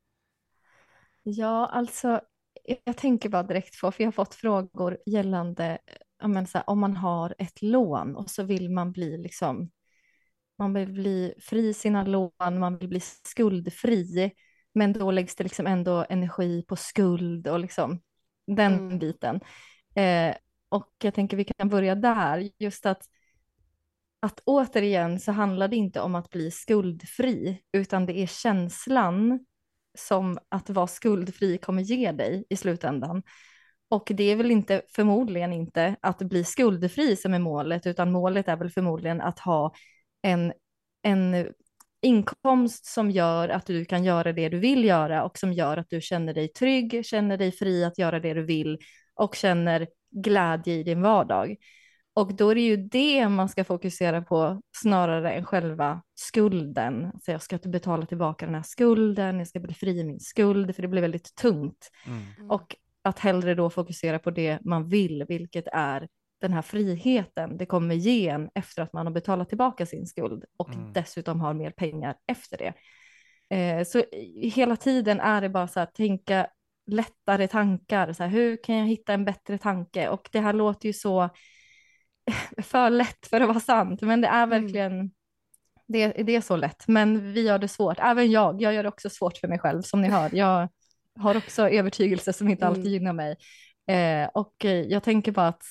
[1.23, 2.21] Ja, alltså
[2.83, 5.77] jag tänker bara direkt på, för jag har fått frågor gällande
[6.23, 9.71] men, så här, om man har ett lån och så vill man bli liksom,
[10.57, 14.31] man vill bli fri sina lån, man vill bli skuldfri,
[14.73, 18.01] men då läggs det liksom ändå energi på skuld och liksom
[18.47, 18.99] den mm.
[18.99, 19.39] biten.
[19.95, 20.35] Eh,
[20.69, 23.03] och jag tänker vi kan börja där, just att
[24.23, 29.45] att återigen så handlar det inte om att bli skuldfri, utan det är känslan
[29.97, 33.23] som att vara skuldfri kommer ge dig i slutändan.
[33.89, 38.47] Och det är väl inte, förmodligen inte, att bli skuldfri som är målet, utan målet
[38.47, 39.73] är väl förmodligen att ha
[40.21, 40.53] en,
[41.01, 41.47] en
[42.01, 45.89] inkomst som gör att du kan göra det du vill göra och som gör att
[45.89, 48.79] du känner dig trygg, känner dig fri att göra det du vill
[49.15, 51.55] och känner glädje i din vardag.
[52.15, 57.11] Och då är det ju det man ska fokusera på snarare än själva skulden.
[57.21, 60.19] Så jag ska inte betala tillbaka den här skulden, jag ska bli fri i min
[60.19, 61.89] skuld, för det blir väldigt tungt.
[62.07, 62.51] Mm.
[62.51, 66.07] Och att hellre då fokusera på det man vill, vilket är
[66.41, 70.45] den här friheten det kommer ge en efter att man har betalat tillbaka sin skuld
[70.57, 70.93] och mm.
[70.93, 72.73] dessutom har mer pengar efter det.
[73.55, 74.03] Eh, så
[74.41, 76.47] hela tiden är det bara så att tänka
[76.91, 80.09] lättare tankar, så här, hur kan jag hitta en bättre tanke?
[80.09, 81.29] Och det här låter ju så
[82.63, 84.49] för lätt för att vara sant, men det är mm.
[84.49, 85.11] verkligen mm.
[85.87, 87.97] det, det är så lätt, men vi gör det svårt.
[87.99, 90.29] Även jag, jag gör det också svårt för mig själv, som ni hör.
[90.33, 90.69] Jag
[91.19, 92.93] har också övertygelse som inte alltid mm.
[92.93, 93.37] gynnar mig.
[93.87, 95.63] Eh, och eh, jag tänker bara att,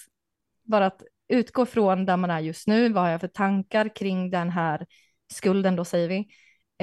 [0.63, 4.31] bara att utgå från där man är just nu, vad har jag för tankar kring
[4.31, 4.87] den här
[5.33, 6.29] skulden då säger vi.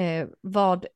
[0.04, 0.86] Eh, vad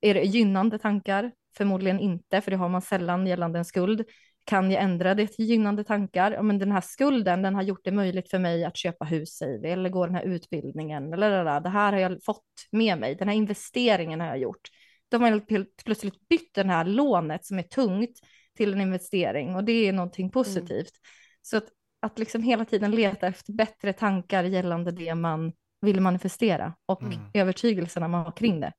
[0.00, 1.32] är det gynnande tankar?
[1.56, 4.04] Förmodligen inte, för det har man sällan gällande en skuld.
[4.44, 6.32] Kan jag ändra det till gynnande tankar?
[6.32, 9.36] Ja, men den här skulden, den har gjort det möjligt för mig att köpa hus,
[9.36, 13.14] säger vi, eller gå den här utbildningen, eller det här har jag fått med mig,
[13.14, 14.68] den här investeringen har jag gjort.
[15.08, 15.40] Då har man
[15.84, 18.18] plötsligt bytt det här lånet som är tungt
[18.56, 20.32] till en investering och det är någonting mm.
[20.32, 20.70] positivt.
[20.70, 21.04] Mm.
[21.42, 21.68] Så att,
[22.00, 27.18] att liksom hela tiden leta efter bättre tankar gällande det man vill manifestera och mm.
[27.34, 28.72] övertygelserna man har kring det.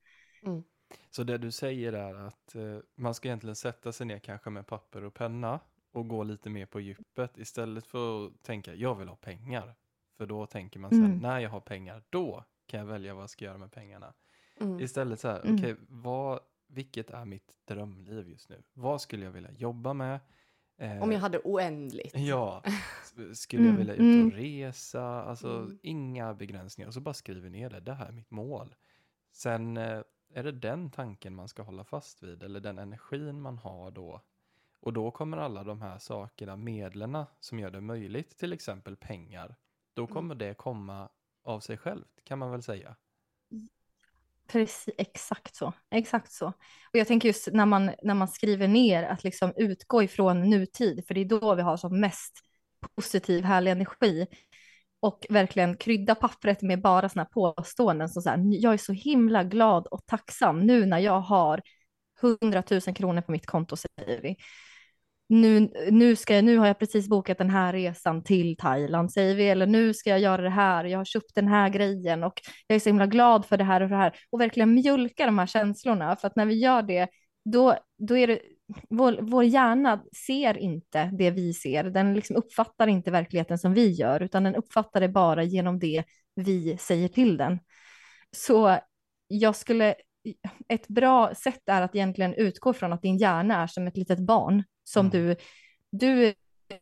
[0.45, 0.63] Mm.
[1.15, 4.67] Så det du säger är att eh, man ska egentligen sätta sig ner kanske med
[4.67, 5.59] papper och penna
[5.91, 9.75] och gå lite mer på djupet istället för att tänka jag vill ha pengar.
[10.17, 11.17] För då tänker man sen mm.
[11.17, 14.13] när jag har pengar då kan jag välja vad jag ska göra med pengarna.
[14.59, 14.79] Mm.
[14.79, 15.55] Istället så här, mm.
[15.55, 18.63] okej, okay, vilket är mitt drömliv just nu?
[18.73, 20.19] Vad skulle jag vilja jobba med?
[20.77, 22.15] Eh, Om jag hade oändligt.
[22.15, 22.63] Ja,
[23.33, 24.31] skulle jag mm, vilja ut och mm.
[24.31, 25.23] resa?
[25.23, 25.79] Alltså mm.
[25.81, 26.87] inga begränsningar.
[26.87, 28.75] Och så bara skriver ner det, det här är mitt mål.
[29.31, 30.01] Sen eh,
[30.35, 34.21] är det den tanken man ska hålla fast vid, eller den energin man har då.
[34.79, 39.55] Och då kommer alla de här sakerna, medlen som gör det möjligt, till exempel pengar,
[39.93, 40.13] då mm.
[40.13, 41.09] kommer det komma
[41.43, 42.95] av sig självt, kan man väl säga.
[44.47, 45.73] Precis, exakt så.
[45.89, 46.47] Exakt så.
[46.91, 51.07] Och jag tänker just när man, när man skriver ner att liksom utgå ifrån nutid,
[51.07, 52.33] för det är då vi har som mest
[52.95, 54.27] positiv, härlig energi.
[55.05, 59.43] Och verkligen krydda pappret med bara sådana påståenden som så här, jag är så himla
[59.43, 61.61] glad och tacksam nu när jag har
[62.41, 64.35] 100 000 kronor på mitt konto, säger vi
[65.27, 69.35] nu, nu, ska jag, nu har jag precis bokat den här resan till Thailand, säger
[69.35, 72.41] vi, eller nu ska jag göra det här, jag har köpt den här grejen och
[72.67, 74.15] jag är så himla glad för det här och det här.
[74.29, 77.07] Och verkligen mjölka de här känslorna, för att när vi gör det,
[77.45, 78.39] då, då är det,
[78.89, 83.91] vår, vår hjärna ser inte det vi ser, den liksom uppfattar inte verkligheten som vi
[83.91, 86.03] gör, utan den uppfattar det bara genom det
[86.35, 87.59] vi säger till den.
[88.31, 88.77] Så
[89.27, 89.95] jag skulle,
[90.67, 94.19] ett bra sätt är att egentligen utgå från att din hjärna är som ett litet
[94.19, 95.11] barn som mm.
[95.11, 95.35] du,
[95.91, 96.33] du,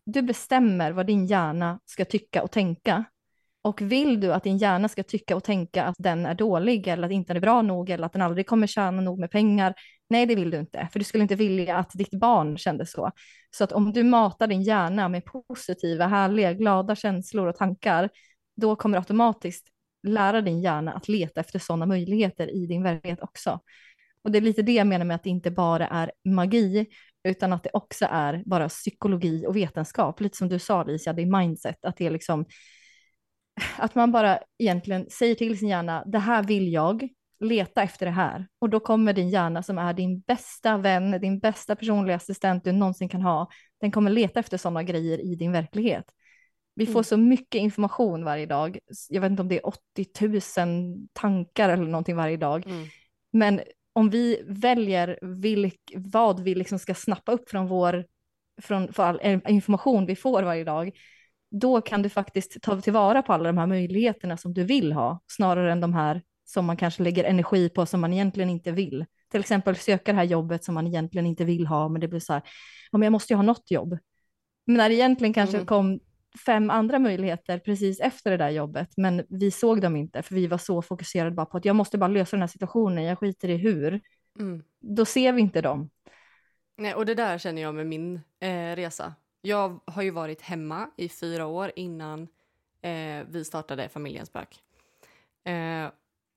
[0.05, 3.05] du bestämmer vad din hjärna ska tycka och tänka.
[3.61, 7.07] Och vill du att din hjärna ska tycka och tänka att den är dålig eller
[7.07, 9.73] att inte är bra nog eller att den aldrig kommer tjäna nog med pengar,
[10.13, 13.11] nej det vill du inte, för du skulle inte vilja att ditt barn kände så.
[13.51, 18.09] Så att om du matar din hjärna med positiva, härliga, glada känslor och tankar,
[18.55, 19.67] då kommer du automatiskt
[20.07, 23.59] lära din hjärna att leta efter sådana möjligheter i din verklighet också.
[24.23, 26.85] Och det är lite det jag menar med att det inte bara är magi,
[27.23, 30.19] utan att det också är bara psykologi och vetenskap.
[30.19, 32.45] Lite som du sa Lisa, det är mindset, att det är liksom
[33.77, 37.09] att man bara egentligen säger till sin hjärna, det här vill jag,
[37.43, 38.47] leta efter det här.
[38.59, 42.71] Och då kommer din hjärna som är din bästa vän, din bästa personliga assistent du
[42.71, 43.49] någonsin kan ha,
[43.81, 46.05] den kommer leta efter sådana grejer i din verklighet.
[46.75, 47.03] Vi får mm.
[47.03, 48.77] så mycket information varje dag.
[49.09, 52.67] Jag vet inte om det är 80 000 tankar eller någonting varje dag.
[52.67, 52.87] Mm.
[53.31, 53.61] Men
[53.93, 58.05] om vi väljer vilk, vad vi liksom ska snappa upp från vår
[58.61, 60.91] från all information vi får varje dag,
[61.51, 65.19] då kan du faktiskt ta tillvara på alla de här möjligheterna som du vill ha,
[65.27, 69.05] snarare än de här som man kanske lägger energi på som man egentligen inte vill.
[69.31, 72.19] Till exempel söka det här jobbet som man egentligen inte vill ha, men det blir
[72.19, 72.41] så här,
[72.91, 73.97] ja, men jag måste ju ha något jobb.
[74.65, 75.65] Men när det egentligen kanske mm.
[75.65, 75.99] kom
[76.45, 80.47] fem andra möjligheter precis efter det där jobbet, men vi såg dem inte för vi
[80.47, 83.49] var så fokuserade bara på att jag måste bara lösa den här situationen, jag skiter
[83.49, 84.01] i hur.
[84.39, 84.63] Mm.
[84.79, 85.89] Då ser vi inte dem.
[86.77, 89.13] Nej, och det där känner jag med min eh, resa.
[89.41, 92.21] Jag har ju varit hemma i fyra år innan
[92.81, 94.59] eh, vi startade Familjens spök.
[95.45, 95.91] Eh,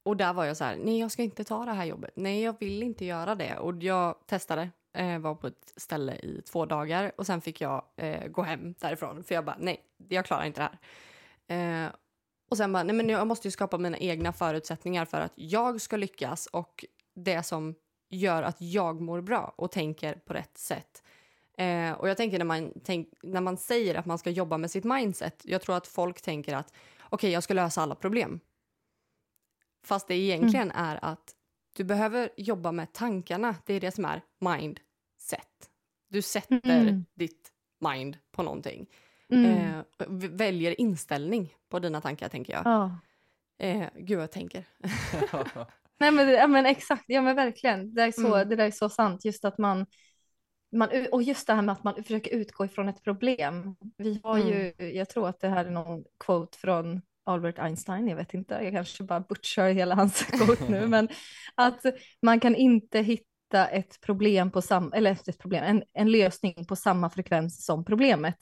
[0.07, 2.43] och där var jag så här, nej jag ska inte ta det här jobbet, nej
[2.43, 3.57] jag vill inte göra det.
[3.57, 7.85] Och jag testade eh, var på ett ställe i två dagar och sen fick jag
[7.97, 10.71] eh, gå hem därifrån för jag bara nej, jag klarar inte det
[11.49, 11.85] här.
[11.87, 11.91] Eh,
[12.51, 15.81] och sen bara, nej men jag måste ju skapa mina egna förutsättningar för att jag
[15.81, 16.85] ska lyckas och
[17.15, 17.75] det som
[18.11, 21.03] gör att jag mår bra och tänker på rätt sätt.
[21.59, 24.71] Eh, och jag tänker när man, tänk, när man säger att man ska jobba med
[24.71, 26.69] sitt mindset, jag tror att folk tänker att
[27.01, 28.41] okej, okay, jag ska lösa alla problem.
[29.87, 30.85] Fast det egentligen mm.
[30.85, 31.35] är att
[31.77, 33.55] du behöver jobba med tankarna.
[33.67, 34.81] Det är det som är mind
[35.21, 35.71] sätt.
[36.09, 37.05] Du sätter mm.
[37.15, 38.87] ditt mind på någonting.
[39.29, 39.45] Mm.
[39.47, 39.85] Eh,
[40.31, 42.63] väljer inställning på dina tankar, tänker jag.
[42.65, 42.99] Ja.
[43.59, 44.65] Eh, gud, vad jag tänker.
[45.99, 47.95] Nej, men, ja, men exakt, ja men verkligen.
[47.95, 48.49] Det, är så, mm.
[48.49, 49.87] det där är så sant, just att man,
[50.73, 53.77] man, och just det här med att man försöker utgå ifrån ett problem.
[53.97, 54.97] Vi har ju, mm.
[54.97, 58.73] jag tror att det här är någon quote från Albert Einstein, jag vet inte, jag
[58.73, 61.09] kanske bara butchar hela hans quote nu, men
[61.55, 61.81] att
[62.23, 66.77] man kan inte hitta ett problem på samma, eller ett problem, en, en lösning på
[66.77, 68.37] samma frekvens som problemet.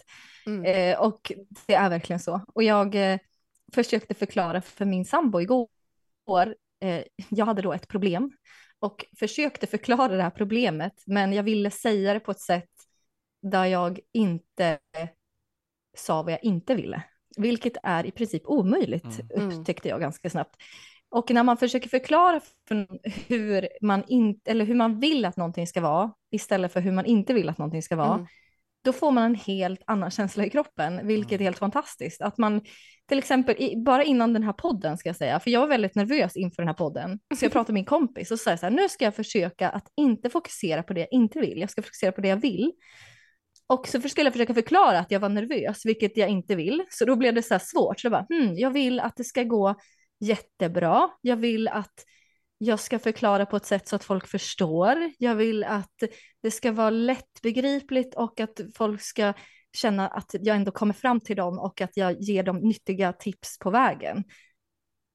[0.46, 0.64] Mm.
[0.64, 1.32] Eh, och
[1.66, 2.40] det är verkligen så.
[2.54, 3.18] Och jag eh,
[3.74, 5.68] försökte förklara för min sambo igår
[6.80, 8.32] eh, jag hade då ett problem
[8.78, 12.70] och försökte förklara det här problemet, men jag ville säga det på ett sätt
[13.42, 14.78] där jag inte
[15.96, 17.02] sa vad jag inte ville,
[17.36, 19.48] vilket är i princip omöjligt, Mm.
[19.48, 20.56] upptäckte jag ganska snabbt.
[21.10, 22.88] Och när man försöker förklara för
[23.28, 27.06] hur man, in, eller hur man vill att någonting ska vara, istället för hur man
[27.06, 28.26] inte vill att någonting ska vara, Mm.
[28.84, 32.22] då får man en helt annan känsla i kroppen, vilket är helt fantastiskt.
[32.22, 32.60] Att man,
[33.08, 35.94] till exempel, i, bara innan den här podden ska jag säga, för jag var väldigt
[35.94, 38.70] nervös inför den här podden, så jag pratade med min kompis och sa så här,
[38.70, 42.12] nu ska jag försöka att inte fokusera på det jag inte vill, jag ska fokusera
[42.12, 42.72] på det jag vill.
[43.66, 46.84] Och så skulle jag försöka förklara att jag var nervös, vilket jag inte vill.
[46.90, 48.00] Så då blev det så här svårt.
[48.00, 49.74] Så jag bara, hmm, jag vill att det ska gå
[50.20, 51.10] jättebra.
[51.20, 52.04] Jag vill att
[52.58, 55.10] jag ska förklara på ett sätt så att folk förstår.
[55.18, 56.02] Jag vill att
[56.42, 59.32] det ska vara lättbegripligt och att folk ska
[59.76, 63.58] känna att jag ändå kommer fram till dem och att jag ger dem nyttiga tips
[63.58, 64.24] på vägen.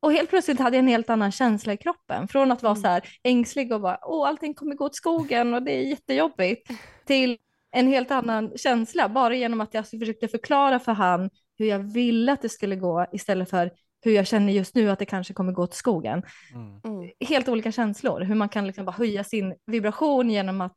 [0.01, 2.27] Och helt plötsligt hade jag en helt annan känsla i kroppen.
[2.27, 2.81] Från att vara Mm.
[2.81, 6.71] så här ängslig och bara, åh, allting kommer gå åt skogen och det är jättejobbigt,
[7.05, 7.37] till
[7.71, 12.33] en helt annan känsla, bara genom att jag försökte förklara för han hur jag ville
[12.33, 15.51] att det skulle gå istället för hur jag känner just nu att det kanske kommer
[15.51, 16.23] gå åt skogen.
[16.53, 16.81] Mm.
[16.83, 17.11] Mm.
[17.19, 20.75] Helt olika känslor, hur man kan liksom bara höja sin vibration genom att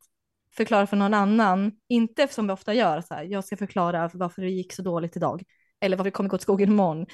[0.56, 4.42] förklara för någon annan, inte som vi ofta gör, så här, jag ska förklara varför
[4.42, 5.42] det gick så dåligt idag,
[5.80, 7.06] eller varför det kommer gå åt skogen imorgon.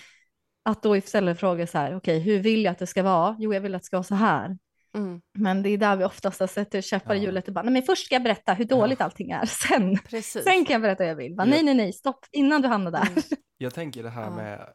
[0.63, 3.37] Att då istället fråga så här, okej, hur vill jag att det ska vara?
[3.39, 4.59] Jo, jag vill att det ska vara så här.
[4.95, 5.21] Mm.
[5.35, 7.25] Men det är där vi oftast har sett käppar i Ja.
[7.25, 10.45] hjulet och bara, nej men först ska jag berätta hur dåligt allting är, sen, Precis.
[10.45, 11.35] sen kan jag berätta vad jag vill.
[11.37, 11.51] Bara, Ja.
[11.51, 13.07] nej, nej, nej, stopp, innan du hamnar där.
[13.11, 13.23] Mm.
[13.59, 14.31] Jag tänker det här Ja.
[14.31, 14.69] med,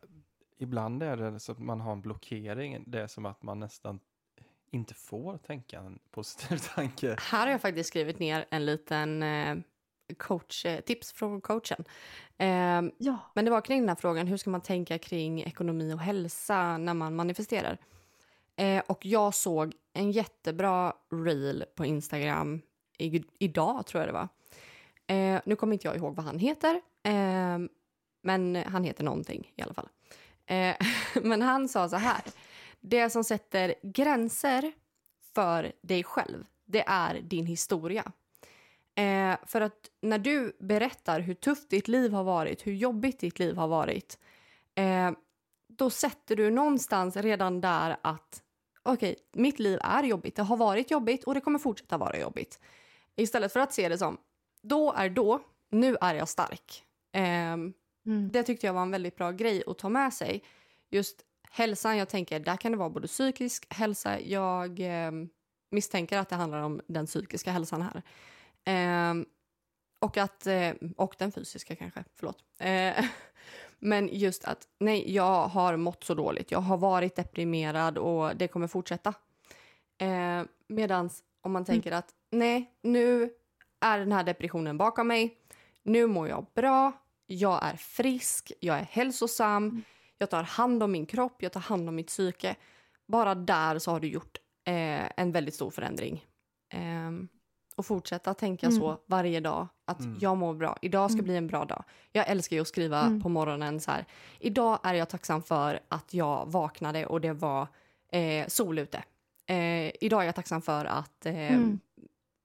[0.59, 3.99] ibland är det så att man har en blockering, det är som att man nästan
[4.72, 7.16] inte får tänka en positiv tanke.
[7.20, 9.55] Här har jag faktiskt skrivit ner en liten eh,
[10.18, 11.84] coach, eh, tips från coachen.
[12.38, 15.93] Eh, Ja, men det var kring den här frågan, hur ska man tänka kring ekonomi
[15.93, 17.78] och hälsa när man manifesterar?
[18.55, 22.61] Eh, och jag såg en jättebra reel på Instagram
[22.97, 24.27] i, idag, tror jag det var.
[25.07, 27.59] Eh, nu kommer inte jag ihåg vad han heter, eh,
[28.21, 29.89] men han heter någonting i alla fall.
[30.45, 30.75] Eh,
[31.23, 32.21] men han sa så här,
[32.79, 34.71] det som sätter gränser
[35.33, 38.11] för dig själv, det är din historia.
[38.95, 43.39] Eh, för att när du berättar hur tufft ditt liv har varit, hur jobbigt ditt
[43.39, 44.19] liv har varit,
[44.75, 45.11] eh,
[45.67, 48.42] då sätter du någonstans redan där att
[48.84, 52.59] okej, mitt liv är jobbigt, det har varit jobbigt och det kommer fortsätta vara jobbigt.
[53.15, 54.17] Istället för att se det som,
[54.61, 56.84] då är då, nu är jag stark.
[57.11, 57.73] Ehm,
[58.05, 58.31] mm.
[58.31, 60.43] det tyckte jag var en väldigt bra grej att ta med sig.
[60.89, 65.11] Just hälsan, jag tänker, där kan det vara både psykisk hälsa, jag eh,
[65.71, 68.01] misstänker att det handlar om den psykiska hälsan här.
[68.65, 69.25] Ehm,
[69.99, 72.43] och, att, eh, och den fysiska kanske, förlåt.
[73.84, 78.38] Eh, men just att nej, jag har mått så dåligt, jag har varit deprimerad och
[78.38, 79.13] det kommer fortsätta.
[79.97, 81.09] Eh, Medan
[81.41, 83.29] om man tänker att nej, nu
[83.81, 85.38] är den här depressionen bakom mig,
[85.84, 86.91] nu mår jag bra,
[87.25, 89.84] jag är frisk, jag är hälsosam,
[90.17, 92.55] jag tar hand om min kropp, jag tar hand om mitt psyke.
[93.07, 96.25] Bara där så har du gjort eh, en väldigt stor förändring.
[96.69, 97.27] Ehm,
[97.76, 98.80] och fortsätta tänka Mm.
[98.80, 100.17] så varje dag, att Mm.
[100.21, 101.26] jag mår bra, idag ska Mm.
[101.26, 101.84] bli en bra dag.
[102.11, 103.21] Jag älskar ju att skriva Mm.
[103.21, 104.05] på morgonen så här,
[104.39, 107.67] idag är jag tacksam för att jag vaknade och det var
[108.11, 109.03] eh, sol ute.
[109.45, 111.80] Eh, idag är jag tacksam för att eh, Mm.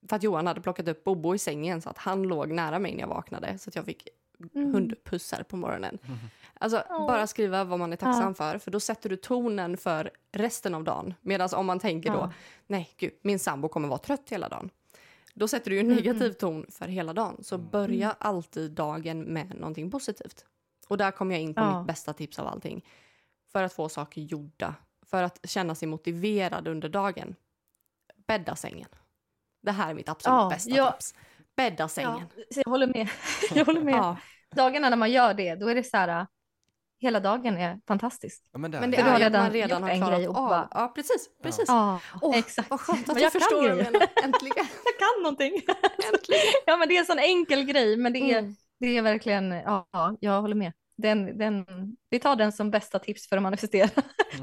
[0.09, 2.93] för att Johan hade plockat upp Bobo i sängen så att han låg nära mig
[2.95, 4.09] när jag vaknade så att jag fick
[4.55, 4.73] Mm.
[4.75, 5.99] hundpussar på morgonen.
[6.07, 6.19] Mm.
[6.61, 10.75] Alltså bara skriva vad man är tacksam för för då sätter du tonen för resten
[10.75, 11.15] av dagen.
[11.21, 12.31] Medan om man tänker då, Ja.
[12.67, 14.71] nej gud, min sambo kommer vara trött hela dagen.
[15.39, 17.45] Då sätter du ju en Mm, negativ ton för hela dagen.
[17.45, 17.69] Så Mm.
[17.71, 20.45] börja alltid dagen med någonting positivt.
[20.89, 21.79] Och där kommer jag in på Ja.
[21.79, 22.85] mitt bästa tips av allting.
[23.53, 24.75] För att få saker gjorda.
[25.07, 27.35] För att känna sig motiverad under dagen.
[28.27, 28.89] Bädda sängen.
[29.63, 30.91] Det här är mitt absolut Ja, bästa ja.
[30.93, 31.15] tips.
[31.57, 32.23] Bädda sängen.
[32.37, 33.09] Ja, jag håller med.
[33.55, 33.95] Jag håller med.
[33.95, 34.17] Ja.
[34.57, 36.27] Dagarna när man gör det, då är det så här,
[36.99, 38.43] hela dagen är fantastisk.
[38.53, 40.19] Ja, men, Men det är har ju att man redan redan gjort har en klarat
[40.19, 40.49] grej och av.
[40.49, 41.29] bara- Ja, precis.
[41.43, 41.65] precis.
[41.69, 42.71] Ja, Åh, exakt.
[42.71, 43.71] Vad skönt Men att jag du kan förstår.
[44.25, 44.67] Äntligen.
[44.85, 45.53] Jag kan någonting.
[46.13, 46.43] Äntligen.
[46.67, 48.57] Ja, men det är en sån enkel grej, men det är, Mm.
[48.81, 50.73] det är verkligen, ja, ja, jag håller med.
[50.97, 51.67] Den, den,
[52.11, 53.89] vi tar den som bästa tips för att manifestera.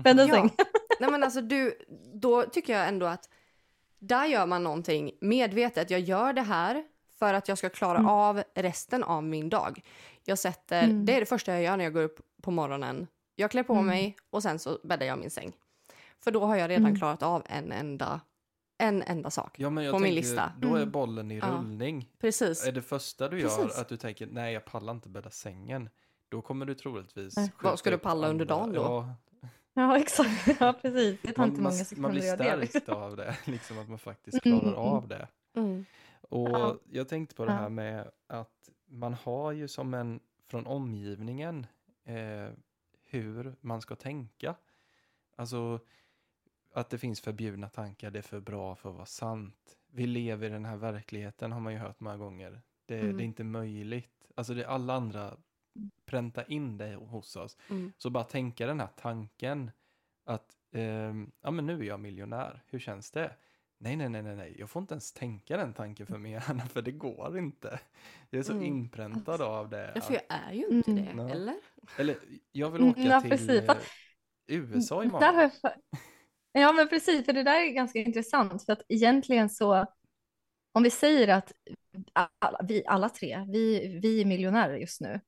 [0.03, 0.49] Bädda Ja.
[0.99, 1.78] Nej, men alltså, du,
[2.14, 3.30] då tycker jag ändå att
[3.99, 5.89] där gör man någonting medvetet.
[5.89, 6.84] Jag gör det här
[7.20, 8.10] för att jag ska klara Mm.
[8.10, 9.82] av resten av min dag.
[10.26, 11.06] Jag sätter, Mm.
[11.06, 13.08] Det är det första jag gör när jag går upp på morgonen.
[13.36, 13.86] Jag klär på Mm.
[13.86, 15.54] mig och sen så bäddar jag min säng.
[16.20, 16.96] För då har jag redan Mm.
[17.00, 18.22] klarat av en enda,
[18.78, 19.60] en enda sak.
[19.60, 20.52] Ja, men jag på min tänker, lista.
[20.60, 20.91] Då är Mm.
[20.91, 21.48] bollen i Ja.
[21.48, 22.10] rullning.
[22.20, 22.68] Precis.
[22.68, 23.80] Är det första du gör Precis.
[23.80, 25.89] att du tänker nej jag pallar inte bädda sängen.
[26.30, 28.82] Då kommer du troligtvis Vad ska du palla under dagen då?
[28.82, 29.16] Ja,
[29.74, 30.60] Ja, exakt.
[30.60, 31.20] Ja, precis.
[31.22, 32.68] Det tar Man, inte man, många man blir sekunder göra det.
[32.68, 35.28] stärkt av det, liksom att man faktiskt klarar mm, av det.
[35.58, 35.86] Mm.
[36.30, 36.76] Och Ja.
[36.91, 37.58] jag tänkte på det Ja.
[37.58, 41.68] här med att man har ju som en från omgivningen
[42.06, 42.49] eh,
[43.03, 44.56] hur man ska tänka.
[45.36, 45.80] Alltså
[46.74, 49.78] att det finns förbjudna tankar, det är för bra för att vara sant.
[49.91, 52.62] Vi lever i den här verkligheten har man ju hört många gånger.
[52.86, 53.18] Det, Mm.
[53.18, 54.32] det är inte möjligt.
[54.36, 55.38] Alltså det alla andra
[56.06, 57.58] pränta in det hos oss.
[57.70, 57.91] Mm.
[57.97, 59.72] Så bara tänka den här tanken
[60.24, 63.36] att ehm, ja men nu är jag miljonär, hur känns det?
[63.78, 66.82] Nej, nej, nej, nej, jag får inte ens tänka den tanken för min hjärna för
[66.82, 67.80] det går inte.
[68.30, 68.64] Jag är så Mm.
[68.66, 69.91] inpräntad av det.
[69.95, 71.18] Ja, för jag är ju inte Mm.
[71.18, 71.30] det, Ja.
[71.30, 71.56] eller?
[71.98, 72.16] Eller
[72.52, 73.50] jag vill Mm, åka ja, till precis.
[73.50, 73.76] eh,
[74.48, 75.52] USA imorgon.
[75.62, 75.74] för...
[76.52, 78.66] Ja, men precis, för det där är ganska intressant.
[78.66, 79.86] För att egentligen så,
[80.72, 81.52] om vi säger att
[82.40, 85.22] alla, vi alla tre, vi, vi är miljonärer just nu.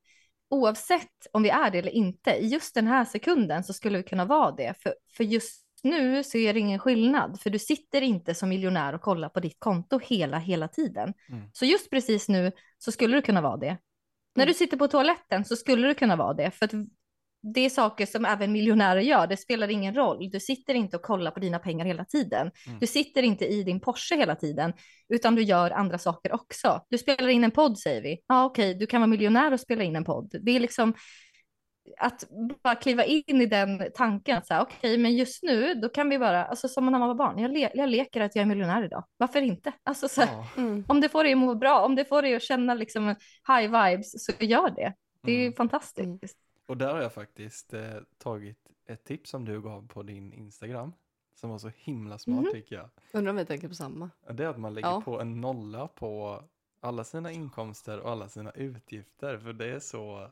[0.49, 4.03] Oavsett om vi är det eller inte, i just den här sekunden så skulle vi
[4.03, 4.73] kunna vara det.
[4.79, 8.93] För, för just nu så är det ingen skillnad, för du sitter inte som miljonär
[8.93, 11.13] och kollar på ditt konto hela, hela tiden.
[11.29, 11.49] Mm.
[11.53, 13.77] Så just precis nu så skulle du kunna vara det.
[14.37, 16.71] När du sitter på toaletten så skulle du kunna vara det, för att
[17.53, 19.27] det är saker som även miljonärer gör.
[19.27, 20.29] Det spelar ingen roll.
[20.31, 22.51] Du sitter inte och kollar på dina pengar hela tiden.
[22.67, 22.79] Mm.
[22.79, 24.73] Du sitter inte i din Porsche hela tiden,
[25.09, 26.81] utan du gör andra saker också.
[26.89, 28.17] Du spelar in en podd säger vi.
[28.27, 30.35] Ja, okej, du kan vara miljonär och spela in en podd.
[30.41, 30.93] Det är liksom
[31.97, 32.23] att
[32.63, 36.45] bara kliva in i den tanken att okej, men just nu då kan vi bara,
[36.45, 39.03] alltså som när man var barn, jag, le jag leker att jag är miljonär idag.
[39.17, 39.73] Varför inte?
[39.83, 40.83] Alltså så här, Ja, Mm.
[40.87, 43.07] om det får dig att må bra, om det får dig att känna liksom
[43.47, 44.93] high vibes, så gör det.
[45.21, 45.53] Det är mm.
[45.53, 46.05] fantastiskt.
[46.05, 46.19] Mm.
[46.65, 47.81] Och där har jag faktiskt eh,
[48.17, 48.57] tagit
[48.87, 50.93] ett tips som du gav på din Instagram.
[51.35, 52.51] Som var så himla smart Mhm.
[52.51, 52.89] tycker jag.
[53.13, 54.09] Undrar om vi tänker på samma.
[54.31, 55.01] Det är att man lägger Ja.
[55.01, 56.43] på en nolla på
[56.79, 59.37] alla sina inkomster och alla sina utgifter.
[59.37, 60.31] För det är så,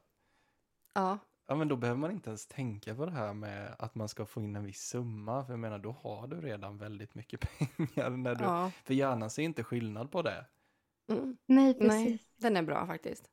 [0.94, 1.18] Ja,
[1.48, 4.26] ja men då behöver man inte ens tänka på det här med att man ska
[4.26, 5.46] få in en viss summa.
[5.46, 8.10] För jag menar, då har du redan väldigt mycket pengar.
[8.10, 8.72] När du, ja.
[8.84, 10.46] För hjärnan ser inte skillnad på det.
[11.12, 11.38] Mm.
[11.46, 11.90] Nej, precis.
[11.90, 13.30] Nej, den är bra faktiskt.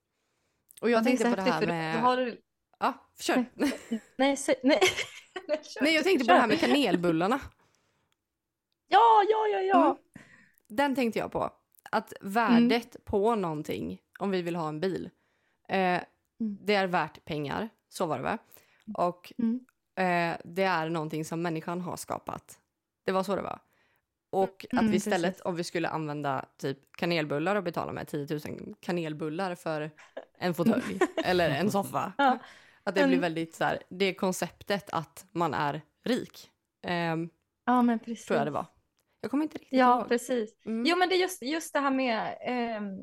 [0.81, 1.97] Och Ja, jag är tänkte så på det här med...
[1.97, 2.41] Då har du...
[2.79, 3.45] Ja, kör.
[3.55, 3.79] Nej,
[4.17, 4.37] nej.
[4.37, 4.55] Kör,
[5.83, 7.41] Nej, jag tänkte på det här med kanelbullarna.
[8.89, 9.85] Ja, ja, ja, ja.
[9.85, 9.97] Mm.
[10.69, 11.51] Den tänkte jag på.
[11.91, 15.11] Att värdet på någonting, om vi vill ha en bil,
[15.69, 16.03] eh,
[16.39, 17.69] det är värt pengar.
[17.93, 18.39] Så var det va?
[18.95, 19.61] Och Mm.
[19.97, 22.59] eh, det är någonting som människan har skapat.
[23.05, 23.59] Det var så det var.
[24.31, 25.43] Och att Mm, vi istället, precis.
[25.45, 29.91] om vi skulle använda typ kanelbullar och betala med 10 000 kanelbullar för
[30.39, 32.13] en fåtölj eller en soffa.
[32.19, 32.39] Ja.
[32.85, 33.21] Att det blir Mm.
[33.21, 36.51] väldigt så här, det konceptet att man är rik.
[36.83, 37.29] ehm,
[37.65, 38.27] Ja, men precis.
[38.27, 38.67] tror jag det var.
[39.21, 40.09] Jag kommer inte riktigt Ja, ihåg.
[40.09, 40.57] precis.
[40.67, 40.87] Mm.
[40.87, 42.99] Jo, men det är just, just det här med ehm,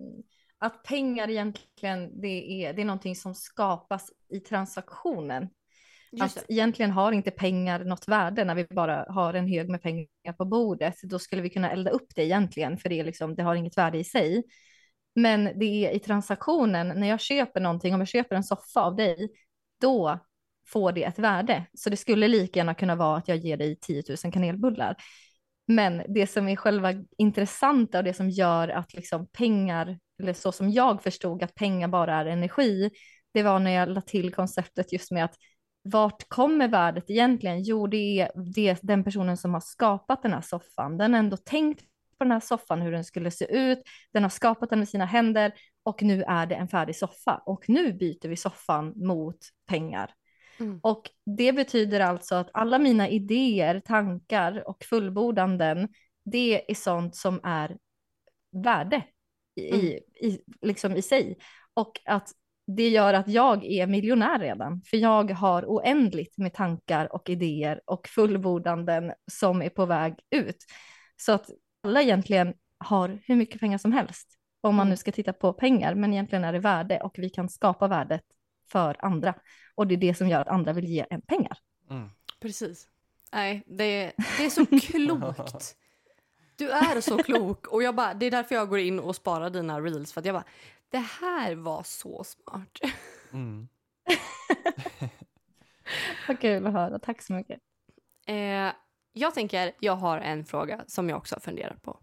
[0.60, 5.50] att pengar egentligen, det är, det är någonting som skapas i transaktionen.
[6.12, 6.54] Just att det.
[6.54, 10.46] egentligen har inte pengar något värde när vi bara har en hög med pengar på
[10.46, 10.96] bordet.
[11.04, 13.78] Då skulle vi kunna elda upp det egentligen, för det, är liksom, det har inget
[13.78, 14.44] värde i sig.
[15.16, 18.96] Men det är i transaktionen, när jag köper någonting, om jag köper en soffa av
[18.96, 19.30] dig,
[19.82, 20.20] då
[20.68, 21.66] får det ett värde.
[21.74, 24.96] Så det skulle lika gärna kunna vara att jag ger dig 10 000 kanelbullar.
[25.68, 30.52] Men det som är själva intressanta och det som gör att liksom pengar, eller så
[30.52, 32.90] som jag förstod att pengar bara är energi,
[33.34, 35.36] det var när jag la till konceptet just med att
[35.82, 37.64] vart kommer värdet egentligen?
[37.64, 40.98] Jo, det är det, den personen som har skapat den här soffan.
[40.98, 41.82] Den har ändå tänkt
[42.18, 43.80] på den här soffan, hur den skulle se ut.
[44.14, 45.54] Den har skapat den med sina händer
[45.84, 47.42] och nu är det en färdig soffa.
[47.46, 50.14] Och nu byter vi soffan mot pengar.
[50.60, 50.80] Mm.
[50.84, 55.88] Och det betyder alltså att alla mina idéer, tankar och fullbordanden,
[56.26, 57.78] det är sånt som är
[58.64, 59.04] värde
[59.60, 61.38] i, i, i, liksom i sig.
[61.74, 62.32] Och att
[62.68, 67.82] det gör att jag är miljonär redan, för jag har oändligt med tankar och idéer
[67.86, 70.66] och fullbordanden som är på väg ut.
[71.18, 71.50] Så att
[71.84, 74.28] alla egentligen har hur mycket pengar som helst,
[74.62, 74.90] om man Mm.
[74.90, 78.22] nu ska titta på pengar, men egentligen är det värde och vi kan skapa värdet
[78.72, 79.34] för andra.
[79.76, 81.58] Och det är det som gör att andra vill ge en pengar.
[81.90, 82.10] Mm.
[82.42, 82.88] Precis.
[83.34, 85.76] Nej, det, det är så klokt.
[86.60, 87.68] Du är så klok.
[87.68, 90.14] Och jag bara, det är därför jag går in och sparar dina reels.
[90.14, 90.44] För att jag bara,
[90.90, 92.80] det här var så smart.
[93.34, 93.68] Mm.
[96.28, 97.60] Vad kul att höra, tack så mycket.
[98.26, 98.72] Eh,
[99.14, 102.00] jag tänker, jag har en fråga som jag också har funderat på.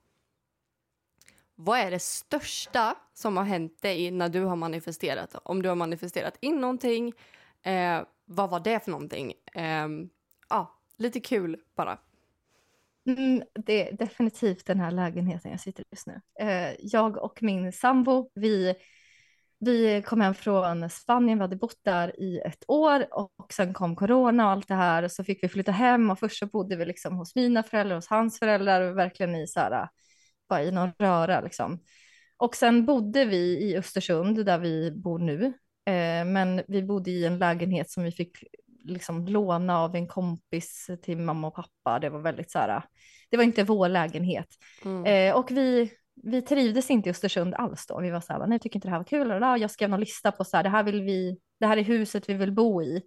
[1.55, 5.37] Vad är det största som har hänt dig när du har manifesterat?
[5.43, 7.13] Om du har manifesterat in någonting,
[7.63, 9.33] eh, vad var det för någonting?
[9.55, 9.89] Eh,
[10.49, 11.99] ja, lite kul bara.
[13.07, 16.21] Mm, det är definitivt den här lägenheten jag sitter i just nu.
[16.41, 18.75] Eh, jag och min sambo, vi,
[19.59, 23.97] vi kom hem från Spanien, vi hade bott där i ett år och sen kom
[23.97, 26.77] corona och allt det här och så fick vi flytta hem och först så bodde
[26.77, 29.89] vi liksom hos mina föräldrar, hos hans föräldrar och verkligen i så här,
[30.49, 31.81] bara i någon röra liksom.
[32.37, 35.45] Och sen bodde vi i Östersund där vi bor nu,
[35.87, 38.39] eh, men vi bodde i en lägenhet som vi fick
[38.87, 41.99] liksom låna av en kompis till mamma och pappa.
[41.99, 42.83] Det var väldigt så här,
[43.31, 44.49] det var inte vår lägenhet.
[44.85, 45.05] Mm.
[45.05, 45.91] Eh, och vi,
[46.23, 48.01] vi trivdes inte i Östersund alls då.
[48.01, 49.33] Vi var så här, nej, tycker inte det här var kul.
[49.33, 51.83] Och jag skrev någon lista på så här, det här vill vi, det här är
[51.83, 53.03] huset vi vill bo i.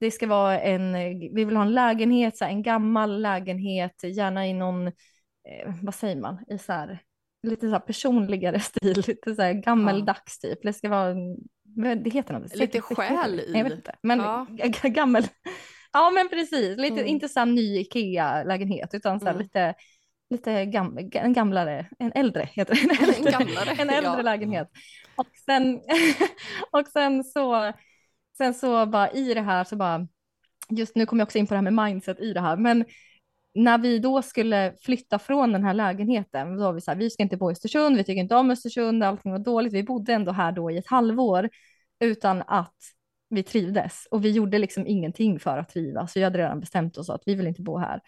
[0.00, 0.92] Det ska vara en,
[1.34, 5.94] vi vill ha en lägenhet, så här, en gammal lägenhet, gärna i någon, eh, vad
[5.94, 7.02] säger man, i så här,
[7.42, 10.58] lite så här personligare stil, lite så här gammeldags typ.
[10.62, 11.14] Det ska vara,
[11.74, 12.56] det heter något.
[12.56, 13.52] Lite själ i.
[13.54, 14.46] Jag vet inte, men ja.
[14.82, 15.26] gammel.
[15.96, 17.06] Ja men precis, lite, mm.
[17.06, 19.42] inte så ny Ikea-lägenhet utan så mm.
[19.42, 19.74] lite
[20.30, 22.80] lite gam, en gamlare, en äldre heter det.
[22.80, 24.22] En äldre, en gamlare, en äldre ja.
[24.22, 24.68] lägenhet.
[25.16, 25.80] Och sen,
[26.70, 27.72] och sen så,
[28.36, 30.06] sen så bara i det här så bara,
[30.70, 32.84] just nu kommer jag också in på det här med mindset i det här, men
[33.54, 37.10] när vi då skulle flytta från den här lägenheten, då var vi så här, vi
[37.10, 39.72] ska inte bo i Östersund, vi tycker inte om Östersund, allting var dåligt.
[39.72, 41.50] Vi bodde ändå här då i ett halvår
[42.00, 42.76] utan att
[43.28, 46.16] vi trivdes och vi gjorde liksom ingenting för att trivas.
[46.16, 48.00] Vi hade redan bestämt oss att vi vill inte bo här.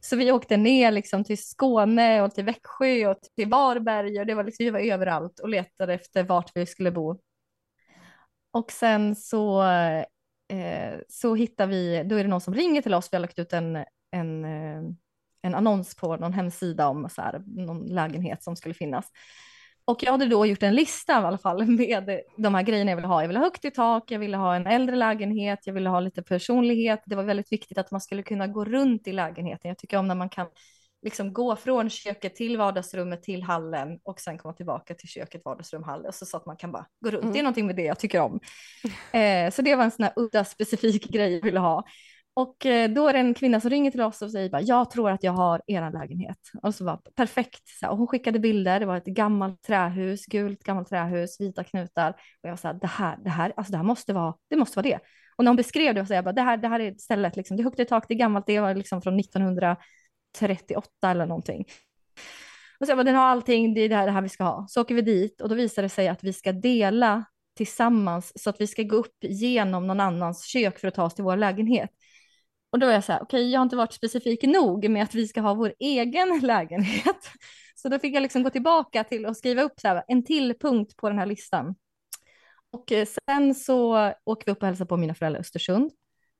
[0.00, 4.34] Så vi åkte ner liksom till Skåne och till Växjö och till Varberg och det
[4.34, 7.20] var liksom, vi var överallt och letade efter vart vi skulle bo.
[8.50, 9.62] Och sen så,
[10.48, 13.38] eh, så hittar vi, då är det någon som ringer till oss, vi har lagt
[13.38, 14.82] ut en, en, eh,
[15.42, 19.10] en annons på någon hemsida om så här, någon lägenhet som skulle finnas.
[19.84, 22.96] Och jag hade då gjort en lista i alla fall med de här grejerna jag
[22.96, 23.22] ville ha.
[23.22, 26.00] Jag ville ha högt i tak, jag ville ha en äldre lägenhet, jag ville ha
[26.00, 27.02] lite personlighet.
[27.06, 29.68] Det var väldigt viktigt att man skulle kunna gå runt i lägenheten.
[29.68, 30.46] Jag tycker om när man kan
[31.02, 35.82] liksom gå från köket till vardagsrummet till hallen och sen komma tillbaka till köket, vardagsrum,
[35.82, 37.22] hall och så, så att man kan bara gå runt.
[37.22, 37.32] Mm.
[37.32, 38.40] Det är någonting med det jag tycker om.
[39.12, 41.84] Eh, så det var en sån här udda specifik grej jag ville ha.
[42.38, 44.90] Och eh, då är det en kvinna som ringer till oss och säger bara, jag
[44.90, 46.38] tror att jag har er lägenhet.
[46.62, 47.68] Och så var perfekt.
[47.68, 52.10] Så och hon skickade bilder, det var ett gammalt trähus, gult gammalt trähus, vita knutar.
[52.42, 54.88] Och jag sa, det här, det här, alltså det här måste vara, det måste vara
[54.88, 54.98] det.
[55.36, 57.56] Och när hon beskrev det så jag bara, det här, det här är stället, liksom.
[57.56, 61.64] det är högt i tak, det är gammalt, det var liksom från 1938 eller någonting.
[62.80, 64.44] Och så jag bara, den har allting, det är det här, det här vi ska
[64.44, 64.66] ha.
[64.68, 67.24] Så åker vi dit och då visar det sig att vi ska dela
[67.56, 71.14] tillsammans så att vi ska gå upp genom någon annans kök för att ta oss
[71.14, 71.90] till vår lägenhet.
[72.70, 75.02] Och då var jag så här, okej, okay, jag har inte varit specifik nog med
[75.02, 77.30] att vi ska ha vår egen lägenhet.
[77.74, 80.54] Så då fick jag liksom gå tillbaka till att skriva upp så här, en till
[80.60, 81.74] punkt på den här listan.
[82.70, 85.90] Och eh, sen så åker vi upp och hälsar på mina föräldrar i Östersund.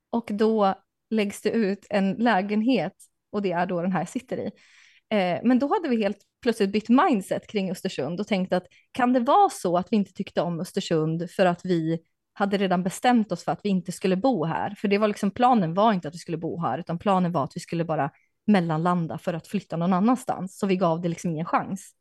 [0.09, 0.75] Och då
[1.09, 2.93] läggs det ut en lägenhet
[3.31, 4.51] och det är då den här jag sitter i.
[5.09, 9.13] Eh, men då hade vi helt plötsligt bytt mindset kring Östersund och tänkt att kan
[9.13, 11.99] det vara så att vi inte tyckte om Östersund för att vi
[12.39, 14.75] hade redan bestämt oss för att vi inte skulle bo här.
[14.77, 17.43] För det var liksom, planen var inte att vi skulle bo här, utan planen var
[17.43, 18.11] att vi skulle bara
[18.47, 20.57] mellanlanda för att flytta någon annanstans.
[20.57, 21.93] Så vi gav det liksom ingen chans.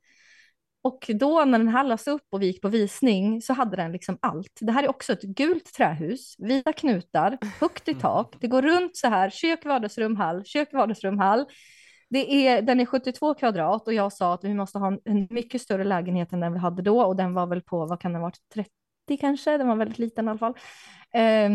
[0.82, 3.92] Och då när den här lades upp och vi gick på visning så hade den
[3.92, 4.58] liksom allt.
[4.60, 8.36] Det här är också ett gult trähus, vita knutar, högt i tak.
[8.40, 11.46] Det går runt så här, kök, vardagsrum, hall, kök, vardagsrum, hall.
[12.10, 15.26] Det är, den är 72 kvadrat och jag sa att vi måste ha en, en
[15.30, 18.12] mycket större lägenhet än den vi hade då och den var väl på, vad kan
[18.12, 18.48] den ha varit,
[19.16, 20.54] kanske, den var väldigt liten i alla fall.
[21.14, 21.50] Eh,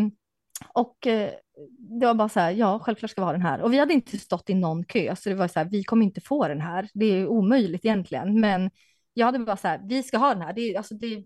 [0.72, 1.30] och eh,
[1.78, 3.62] det var bara så här, ja, självklart ska vi ha den här.
[3.62, 6.06] Och vi hade inte stått i någon kö, så det var så här, vi kommer
[6.06, 6.88] inte få den här.
[6.94, 8.70] Det är omöjligt egentligen, men
[9.14, 10.52] jag hade bara så här, vi ska ha den här.
[10.52, 11.24] Det är, alltså, det är,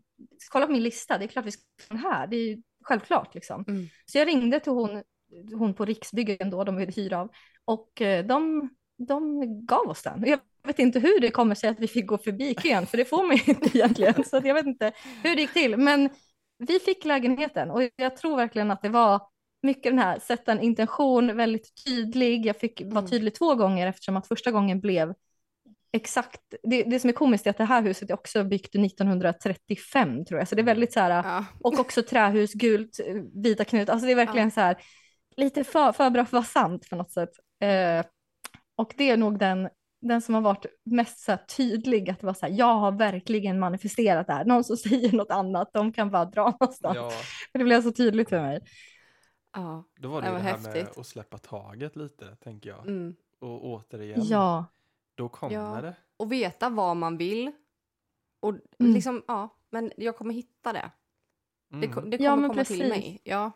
[0.51, 2.27] kolla på min lista, det är klart vi ska ha den här.
[2.27, 3.65] Det är självklart liksom.
[3.69, 3.87] Mm.
[4.07, 5.03] Så jag ringde till hon,
[5.59, 7.31] hon på Riksbyggen då, de ville hyra av,
[7.65, 10.25] och eh, de, de gav oss den.
[10.27, 13.05] Jag vet inte hur det kommer sig att vi fick gå förbi kön, för det
[13.05, 14.25] får man ju inte egentligen.
[14.25, 14.93] Så jag vet inte
[15.23, 15.77] hur det gick till.
[15.77, 16.11] Men
[16.59, 19.23] vi fick lägenheten och jag tror verkligen att det var
[19.63, 22.47] mycket den här, sätta en intention väldigt tydlig.
[22.47, 23.11] Jag fick vara mm.
[23.11, 25.15] tydlig två gånger eftersom att första gången blev
[25.93, 30.25] exakt, det, det som är komiskt är att det här huset är också byggt 1935
[30.25, 31.45] tror jag, så det är väldigt så här, ja.
[31.61, 33.01] och också trähus, gult,
[33.45, 34.51] vita knut, alltså det är verkligen ja.
[34.51, 34.77] så här,
[35.37, 37.31] lite för, för bra för att vara sant på något sätt.
[37.63, 38.07] Eh,
[38.77, 39.69] och det är nog den
[40.01, 43.59] den som har varit mest så tydlig, att det var så här, jag har verkligen
[43.59, 44.45] manifesterat det här.
[44.45, 46.97] Någon som säger något annat, de kan bara dra någonstans.
[46.97, 47.13] Ja.
[47.53, 48.61] det blev så tydligt för mig.
[49.53, 50.75] Ja, Då var det, det, var det här häftigt.
[50.75, 52.87] med att släppa taget lite, tänker jag.
[52.87, 53.17] Mm.
[53.41, 54.65] Och återigen, ja.
[55.15, 55.81] då kommer ja.
[55.81, 55.95] det.
[56.17, 57.53] Och veta vad man vill.
[58.41, 58.95] Och mm.
[58.95, 60.91] liksom, ja, men jag kommer hitta det.
[61.73, 61.81] Mm.
[61.81, 62.79] Det, det kommer ja, komma precis.
[62.79, 63.21] till mig.
[63.25, 63.53] Ja.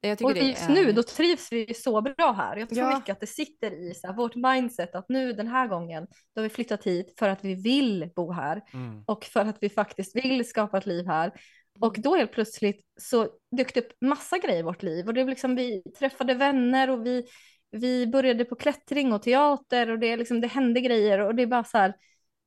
[0.00, 0.74] Jag och just är...
[0.74, 2.56] nu då trivs vi så bra här.
[2.56, 2.96] Jag tror ja.
[2.96, 6.40] mycket att det sitter i så här, vårt mindset att nu den här gången då
[6.40, 9.04] har vi flyttat hit för att vi vill bo här mm.
[9.06, 11.32] och för att vi faktiskt vill skapa ett liv här.
[11.80, 15.24] Och då helt plötsligt så dök det upp massa grejer i vårt liv och det
[15.24, 17.26] liksom, vi träffade vänner och vi,
[17.70, 21.46] vi började på klättring och teater och det, liksom, det hände grejer och det är
[21.46, 21.94] bara så här,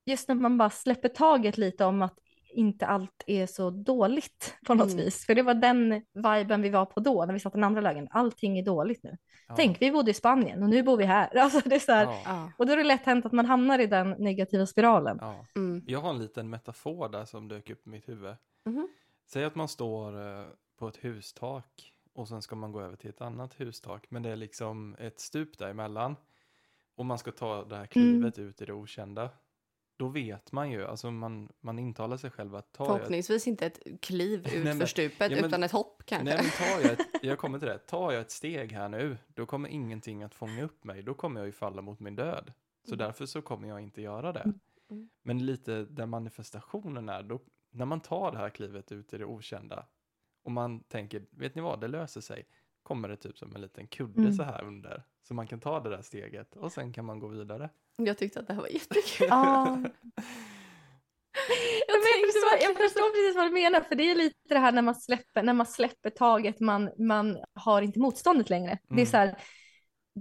[0.06, 2.14] just när man bara släpper taget lite om att
[2.52, 5.04] inte allt är så dåligt på något Mm.
[5.04, 5.26] vis.
[5.26, 7.80] För det var den viben vi var på då, när vi satt i den andra
[7.80, 8.08] lägen.
[8.10, 9.16] Allting är dåligt nu.
[9.48, 9.54] Ja.
[9.56, 11.36] Tänk, vi bodde i Spanien och nu bor vi här.
[11.38, 12.04] Alltså, det är så här.
[12.24, 12.52] Ja.
[12.58, 15.18] Och då är det lätt hänt att man hamnar i den negativa spiralen.
[15.20, 15.46] Ja.
[15.56, 15.84] Mm.
[15.86, 18.34] Jag har en liten metafor där som dök upp i mitt huvud.
[18.64, 18.88] Mhm.
[19.26, 20.44] Säg att man står eh,
[20.78, 24.06] på ett hustak och sen ska man gå över till ett annat hustak.
[24.08, 26.16] Men det är liksom ett stup däremellan.
[26.94, 29.30] Och man ska ta det här klivet ut i det okända.
[30.00, 33.46] Då vet man ju, alltså man, man intalar sig själv att ta jag ett, Förhoppningsvis
[33.46, 36.24] inte ett kliv ut men- för stupet ja, men- utan ett hopp kanske.
[36.24, 39.16] nej, men tar jag, ett, jag kommer till det, tar jag ett steg här nu,
[39.28, 41.02] då kommer ingenting att fånga upp mig.
[41.02, 42.52] Då kommer jag ju falla mot min död.
[42.88, 44.52] Så därför så kommer jag inte göra det.
[44.90, 45.08] Mm.
[45.22, 47.40] Men lite där manifestationen är, då,
[47.70, 49.86] när man tar det här klivet ut i det okända
[50.42, 52.46] och man tänker, vet ni vad, det löser sig,
[52.82, 54.32] kommer det typ som en liten kudde Mm.
[54.32, 55.02] så här under.
[55.22, 57.70] Så man kan ta det där steget och sen kan man gå vidare.
[58.06, 59.26] Jag tyckte att det här var jättekul.
[59.30, 59.78] Ja.
[61.88, 64.82] Jag förstår, jag förstår precis vad du menar, för det är lite det här när
[64.82, 68.78] man släpper, när man släpper taget, man, man har inte motståndet längre.
[68.88, 69.06] Det är Mm.
[69.06, 69.36] så här,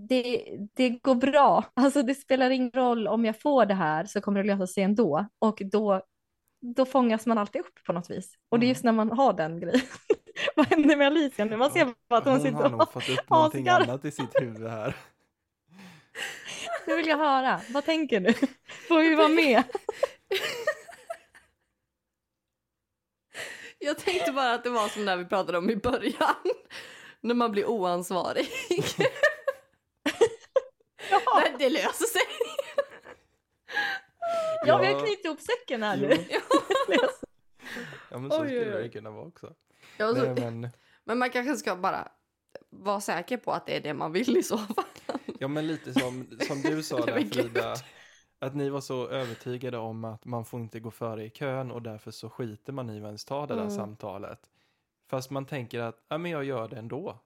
[0.10, 4.22] det, det går bra, alltså det spelar ingen roll om jag får det här så
[4.22, 5.28] kommer det lösa sig ändå.
[5.40, 6.02] Och då,
[6.76, 8.34] då fångas man alltid upp på något vis.
[8.50, 8.74] Och det är Mm.
[8.74, 9.82] just när man har den grejen.
[10.56, 11.58] vad händer med Alicia nu?
[11.58, 14.12] Man ser bara att hon Hon sitter har och nog fått upp någonting annat i
[14.12, 14.96] sitt huvud här.
[16.90, 18.34] Nu vill jag höra, vad tänker du?
[18.88, 19.64] Får vi vara med?
[23.80, 26.36] Jag tänkte bara att det var som när vi pratade om i början.
[27.22, 28.50] När man blir oansvarig.
[31.12, 32.22] Ja, Nej, det löser sig.
[34.66, 34.94] ja vi Ja.
[34.94, 36.26] har knutit ihop säcken här nu.
[38.12, 38.84] Ja men så Oj, oj, skulle oj.
[38.84, 39.54] det kunna vara också.
[39.98, 40.70] Ja, så, Nej, men,
[41.04, 42.08] Men man kanske ska bara
[42.70, 44.86] vara säker på att det är det man vill i så fall.
[45.40, 47.22] Ja men lite som, som du sa där.
[47.26, 47.76] Frida.
[48.40, 51.82] Att ni var så övertygade om att man får inte gå före i kön och
[51.82, 53.76] därför så skiter man i att ens ta det där Mm.
[53.76, 54.50] samtalet.
[55.10, 57.20] Fast man tänker att ja, men jag gör det ändå.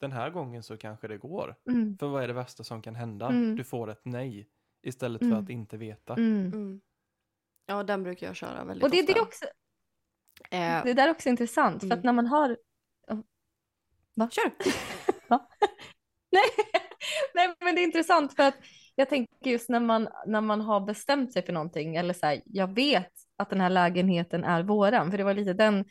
[0.00, 1.56] Den här gången så kanske det går.
[1.68, 1.98] Mm.
[1.98, 3.28] För vad är det värsta som kan hända?
[3.28, 3.56] Mm.
[3.56, 4.48] Du får ett nej
[4.82, 5.38] istället för Mm.
[5.44, 6.12] att inte veta.
[6.14, 6.46] Mm.
[6.46, 6.80] Mm.
[7.66, 9.12] Ja, den brukar jag köra väldigt Och det, ofta.
[9.12, 9.44] det, är också,
[10.50, 12.56] Eh, det där är också intressant, för att när man har...
[14.30, 14.52] Kör!
[15.28, 15.40] Nej,
[16.56, 16.69] nej,
[17.70, 18.56] men det är intressant för att
[18.94, 22.42] jag tänker just när man, när man har bestämt sig för någonting, eller så här,
[22.44, 25.84] jag vet att den här lägenheten är våran, för det var lite den,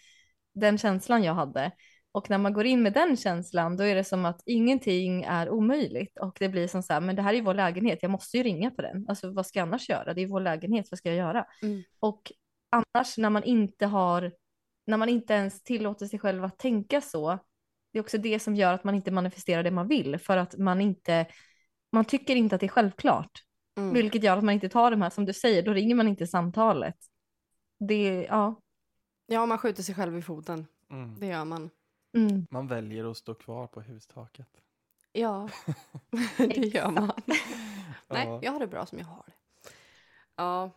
[0.55, 1.71] den känslan jag hade.
[2.11, 5.49] Och när man går in med den känslan, då är det som att ingenting är
[5.49, 6.17] omöjligt.
[6.17, 8.43] Och det blir som så här, men det här är vår lägenhet, jag måste ju
[8.43, 9.05] ringa på den.
[9.09, 10.13] Alltså vad ska jag annars göra?
[10.13, 11.45] Det är vår lägenhet, vad ska jag göra?
[11.61, 11.83] Mm.
[11.99, 12.31] Och
[12.69, 14.31] annars när man inte har,
[14.87, 17.39] när man inte ens tillåter sig själv att tänka så,
[17.93, 20.57] det är också det som gör att man inte manifesterar det man vill, för att
[20.57, 21.25] man inte,
[21.91, 23.43] man tycker inte att det är självklart.
[23.77, 23.93] Mm.
[23.93, 26.27] Vilket gör att man inte tar de här, som du säger, då ringer man inte
[26.27, 26.97] samtalet.
[27.79, 28.55] Det, ja.
[29.25, 30.67] Ja, man skjuter sig själv i foten.
[30.89, 31.19] Mm.
[31.19, 31.69] Det gör man.
[32.17, 32.47] Mm.
[32.51, 34.49] Man väljer att stå kvar på hustaket.
[35.11, 35.49] Ja,
[36.37, 37.11] det gör man.
[38.07, 38.39] Nej, Ja.
[38.43, 39.33] jag har det bra som jag har det.
[40.35, 40.71] Ja.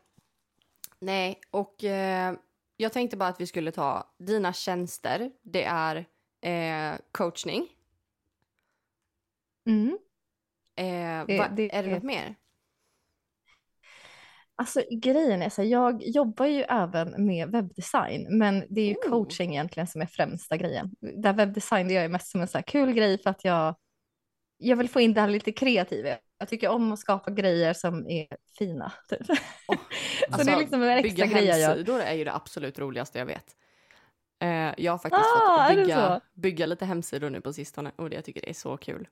[0.99, 2.35] Nej, och eh,
[2.77, 5.33] jag tänkte bara att vi skulle ta dina tjänster.
[5.43, 5.97] Det är
[6.41, 7.69] eh, coachning.
[9.67, 9.99] Mm.
[10.77, 12.35] Eh, Det- va, det är det något mer?
[14.57, 18.95] Alltså grejen är så här, jag jobbar ju även med webbdesign, men det är ju
[18.95, 19.11] Oh.
[19.11, 20.91] coaching egentligen som är främsta grejen.
[21.01, 23.75] Där webbdesign det gör jag mest som en så här kul grej för att jag,
[24.57, 26.09] jag vill få in det här lite kreativa.
[26.39, 28.27] Jag tycker om att skapa grejer som är
[28.59, 28.93] fina.
[29.09, 29.21] Typ.
[29.69, 29.77] Åh,
[30.39, 31.69] så det är liksom en extra bygga grej jag gör.
[31.69, 33.57] hemsidor är ju det absolut roligaste jag vet.
[34.43, 38.17] Eh, jag har faktiskt Ah, fått bygga, bygga lite hemsidor nu på sistone och det,
[38.17, 39.09] jag tycker det är så kul.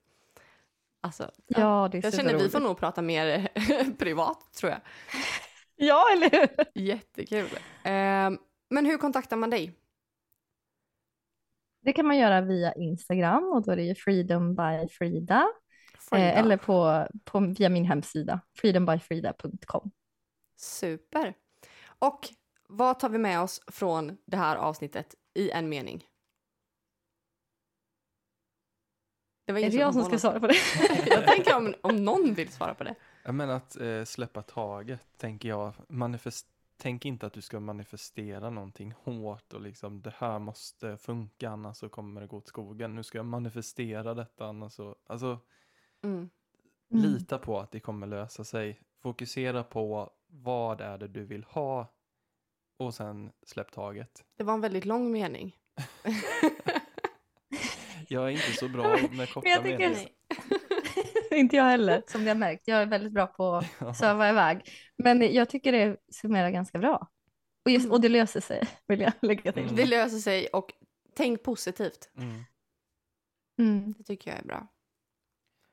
[1.01, 1.59] Alltså, ja.
[1.59, 2.51] Ja, det är Jag känner vi superroligt.
[2.51, 3.47] får nog prata mer
[3.99, 4.81] privat tror jag.
[5.75, 6.81] Ja, eller hur?
[6.81, 7.49] Jättekul.
[7.83, 8.29] Eh,
[8.69, 9.77] men hur kontaktar man dig?
[11.81, 15.47] Det kan man göra via Instagram och då är det ju Freedom by Frida.
[15.99, 16.23] Frida.
[16.25, 19.91] Eh, eller på, på, via min hemsida, freedombyfrida.com.
[20.57, 21.33] Super.
[21.99, 22.29] Och
[22.69, 26.03] vad tar vi med oss från det här avsnittet i en mening?
[29.45, 30.55] Det var Är det jag som ska svara på det?
[31.07, 32.95] Jag tänker om, om någon vill svara på det.
[33.23, 35.73] Jag menar att eh, släppa taget, tänker jag.
[35.87, 36.47] Manifest,
[36.77, 41.77] tänk inte att du ska manifestera någonting hårt och liksom det här måste funka annars
[41.77, 42.95] så kommer det gå åt skogen.
[42.95, 45.39] Nu ska jag manifestera detta annars så, alltså
[46.03, 46.29] Mm.
[46.91, 47.03] Mm.
[47.03, 48.79] lita på att det kommer lösa sig.
[49.01, 51.87] Fokusera på vad är det du vill ha
[52.77, 54.23] och sen släpp taget.
[54.37, 55.57] Det var en väldigt lång mening.
[58.11, 60.09] Jag är inte så bra med korta jag tycker- meningar.
[61.31, 62.67] Inte jag heller, som ni har märkt.
[62.67, 64.69] Jag är väldigt bra på att söva iväg.
[64.97, 67.07] Men jag tycker det summerar ganska bra.
[67.65, 69.63] Och, just, och det löser sig, vill jag lägga till.
[69.63, 69.75] Mm.
[69.75, 70.73] Det löser sig och
[71.15, 72.09] tänk positivt.
[72.17, 72.43] Mm.
[73.59, 73.93] Mm.
[73.97, 74.67] Det tycker jag är bra.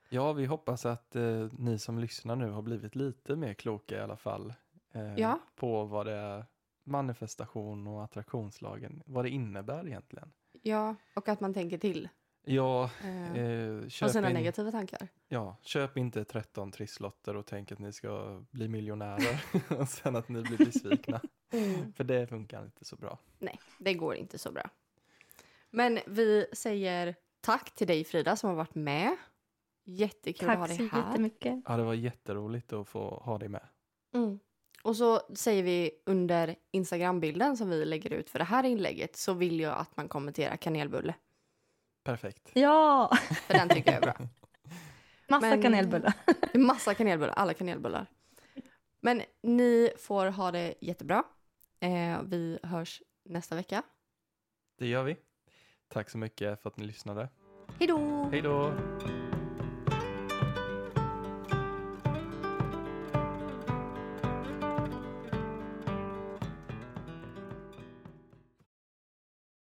[0.09, 4.01] Ja, vi hoppas att eh, ni som lyssnar nu har blivit lite mer kloka i
[4.01, 4.55] alla fall.
[4.95, 5.39] Eh, Ja.
[5.57, 6.45] På vad det är
[6.85, 10.33] manifestation och attraktionslagen, vad det innebär egentligen.
[10.63, 12.09] Ja, och att man tänker till.
[12.55, 15.09] Ja, Eh, eh, och köp, sina in, negativa tankar.
[15.29, 19.41] ja, köp inte 13 trisslotter och tänk att ni ska bli miljonärer
[19.81, 21.21] och sen att ni blir besvikna.
[21.97, 23.19] För det funkar inte så bra.
[23.39, 24.71] Nej, det går inte så bra.
[25.71, 29.17] Men vi säger tack till dig Frida som har varit med.
[29.85, 31.07] Jättekul att ha Tack dig så här.
[31.09, 31.63] jättemycket.
[31.67, 33.69] Ja, det var jätteroligt att få ha dig med.
[34.15, 34.39] Mm.
[34.83, 39.33] Och så säger vi under Instagram-bilden som vi lägger ut för det här inlägget så
[39.33, 41.15] vill jag att man kommenterar kanelbulle.
[42.09, 42.51] Perfekt.
[42.55, 43.11] Ja,
[43.47, 44.27] För den tycker jag är bra.
[45.29, 46.13] massa Men- kanelbullar.
[46.55, 48.07] Massa kanelbullar, alla kanelbullar.
[49.01, 51.25] Men ni får ha det jättebra.
[51.81, 53.83] Eh, vi hörs nästa vecka.
[54.79, 55.17] Det gör vi.
[55.89, 57.29] Tack så mycket för att ni lyssnade.
[57.79, 58.29] Hej då!
[58.33, 58.73] Hej då!